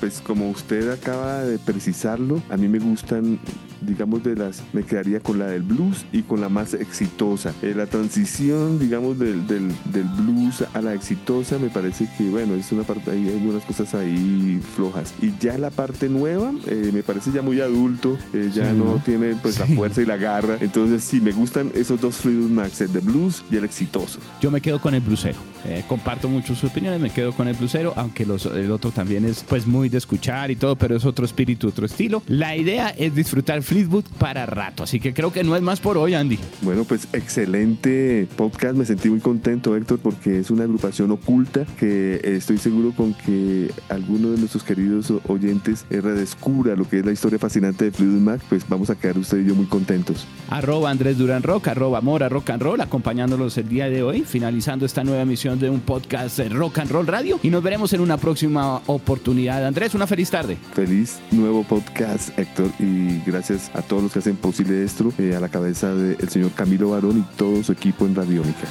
Pues 0.00 0.20
como 0.20 0.50
usted 0.50 0.90
acaba 0.90 1.42
de 1.42 1.58
precisarlo, 1.58 2.42
a 2.50 2.56
mí 2.56 2.68
me 2.68 2.78
gustan 2.80 3.38
digamos, 3.86 4.22
de 4.22 4.36
las, 4.36 4.62
me 4.72 4.82
quedaría 4.82 5.20
con 5.20 5.38
la 5.38 5.46
del 5.46 5.62
blues 5.62 6.04
y 6.12 6.22
con 6.22 6.40
la 6.40 6.48
más 6.48 6.74
exitosa. 6.74 7.54
Eh, 7.62 7.74
la 7.76 7.86
transición, 7.86 8.78
digamos, 8.78 9.18
del, 9.18 9.46
del, 9.46 9.68
del, 9.92 10.04
blues 10.04 10.64
a 10.72 10.80
la 10.80 10.94
exitosa 10.94 11.58
me 11.58 11.68
parece 11.68 12.08
que, 12.16 12.28
bueno, 12.28 12.54
es 12.54 12.70
una 12.72 12.82
parte, 12.82 13.10
ahí 13.10 13.28
hay 13.28 13.38
algunas 13.38 13.64
cosas 13.64 13.94
ahí 13.94 14.60
flojas. 14.74 15.14
Y 15.20 15.32
ya 15.38 15.58
la 15.58 15.70
parte 15.70 16.08
nueva, 16.08 16.52
eh, 16.66 16.90
me 16.92 17.02
parece 17.02 17.30
ya 17.32 17.42
muy 17.42 17.60
adulto, 17.60 18.18
eh, 18.32 18.50
ya 18.52 18.72
no 18.72 19.00
tiene 19.04 19.34
pues 19.34 19.58
la 19.58 19.66
fuerza 19.66 20.02
y 20.02 20.06
la 20.06 20.16
garra. 20.16 20.58
Entonces 20.60 21.04
sí, 21.04 21.20
me 21.20 21.32
gustan 21.32 21.70
esos 21.74 22.00
dos 22.00 22.16
Fleetwood 22.16 22.50
Max, 22.50 22.80
el 22.80 22.92
de 22.92 23.00
blues 23.00 23.44
y 23.50 23.56
el 23.56 23.64
exitoso. 23.64 24.18
Yo 24.40 24.50
me 24.50 24.60
quedo 24.60 24.80
con 24.80 24.94
el 24.94 25.00
blusero. 25.00 25.51
Comparto 25.88 26.28
mucho 26.28 26.54
sus 26.54 26.70
opiniones, 26.70 27.00
me 27.00 27.10
quedo 27.10 27.32
con 27.32 27.48
el 27.48 27.54
blusero, 27.54 27.92
aunque 27.96 28.26
los, 28.26 28.46
el 28.46 28.70
otro 28.70 28.90
también 28.90 29.24
es 29.24 29.44
pues 29.48 29.66
muy 29.66 29.88
de 29.88 29.98
escuchar 29.98 30.50
y 30.50 30.56
todo, 30.56 30.76
pero 30.76 30.96
es 30.96 31.04
otro 31.04 31.24
espíritu, 31.24 31.68
otro 31.68 31.86
estilo. 31.86 32.22
La 32.26 32.56
idea 32.56 32.90
es 32.90 33.14
disfrutar 33.14 33.62
Fleetwood 33.62 34.04
para 34.18 34.46
rato. 34.46 34.82
Así 34.82 35.00
que 35.00 35.14
creo 35.14 35.32
que 35.32 35.44
no 35.44 35.56
es 35.56 35.62
más 35.62 35.80
por 35.80 35.98
hoy, 35.98 36.14
Andy. 36.14 36.38
Bueno, 36.62 36.84
pues 36.84 37.08
excelente 37.12 38.26
podcast. 38.36 38.76
Me 38.76 38.84
sentí 38.84 39.10
muy 39.10 39.20
contento, 39.20 39.76
Héctor, 39.76 39.98
porque 39.98 40.38
es 40.38 40.50
una 40.50 40.64
agrupación 40.64 41.10
oculta 41.10 41.64
que 41.78 42.20
estoy 42.24 42.58
seguro 42.58 42.92
con 42.92 43.14
que 43.14 43.70
alguno 43.88 44.30
de 44.30 44.38
nuestros 44.38 44.64
queridos 44.64 45.12
oyentes 45.28 45.84
redescubra 45.90 46.74
lo 46.76 46.88
que 46.88 46.98
es 47.00 47.06
la 47.06 47.12
historia 47.12 47.38
fascinante 47.38 47.86
de 47.86 47.90
Fleetwood 47.92 48.20
Mac. 48.20 48.40
Pues 48.48 48.64
vamos 48.68 48.90
a 48.90 48.94
quedar 48.96 49.18
usted 49.18 49.38
y 49.38 49.48
yo 49.48 49.54
muy 49.54 49.66
contentos. 49.66 50.26
Arroba 50.50 50.90
Andrés 50.90 51.18
Durán 51.18 51.42
Rock, 51.42 51.68
arroba 51.68 52.00
Mora 52.00 52.28
Rock 52.28 52.50
and 52.50 52.62
Roll, 52.62 52.80
acompañándolos 52.80 53.56
el 53.58 53.68
día 53.68 53.88
de 53.88 54.02
hoy, 54.02 54.22
finalizando 54.22 54.84
esta 54.84 55.04
nueva 55.04 55.22
emisión 55.22 55.51
de 55.60 55.70
un 55.70 55.80
podcast 55.80 56.38
de 56.38 56.48
Rock 56.48 56.78
and 56.78 56.90
Roll 56.90 57.06
Radio. 57.06 57.38
Y 57.42 57.50
nos 57.50 57.62
veremos 57.62 57.92
en 57.92 58.00
una 58.00 58.16
próxima 58.16 58.82
oportunidad. 58.86 59.64
Andrés, 59.66 59.94
una 59.94 60.06
feliz 60.06 60.30
tarde. 60.30 60.56
Feliz 60.74 61.18
nuevo 61.30 61.64
podcast, 61.64 62.36
Héctor, 62.38 62.70
y 62.78 63.20
gracias 63.26 63.70
a 63.74 63.82
todos 63.82 64.02
los 64.02 64.12
que 64.12 64.18
hacen 64.20 64.36
posible 64.36 64.82
esto, 64.82 65.12
eh, 65.18 65.34
a 65.36 65.40
la 65.40 65.48
cabeza 65.48 65.94
del 65.94 66.28
señor 66.28 66.52
Camilo 66.52 66.90
Barón 66.90 67.18
y 67.18 67.36
todo 67.36 67.62
su 67.62 67.72
equipo 67.72 68.06
en 68.06 68.14
Radiónica. 68.14 68.68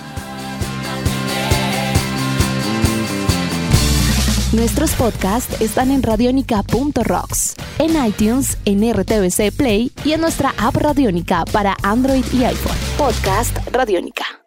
Nuestros 4.53 4.91
podcasts 4.95 5.61
están 5.61 5.91
en 5.91 6.03
radionica.rocks, 6.03 7.55
en 7.79 8.05
iTunes, 8.05 8.57
en 8.65 8.81
RTVC 8.93 9.55
Play 9.55 9.93
y 10.03 10.11
en 10.11 10.19
nuestra 10.19 10.53
app 10.57 10.75
Radionica 10.75 11.45
para 11.53 11.77
Android 11.83 12.25
y 12.33 12.43
iPhone. 12.43 12.77
Podcast 12.97 13.57
Radionica. 13.71 14.40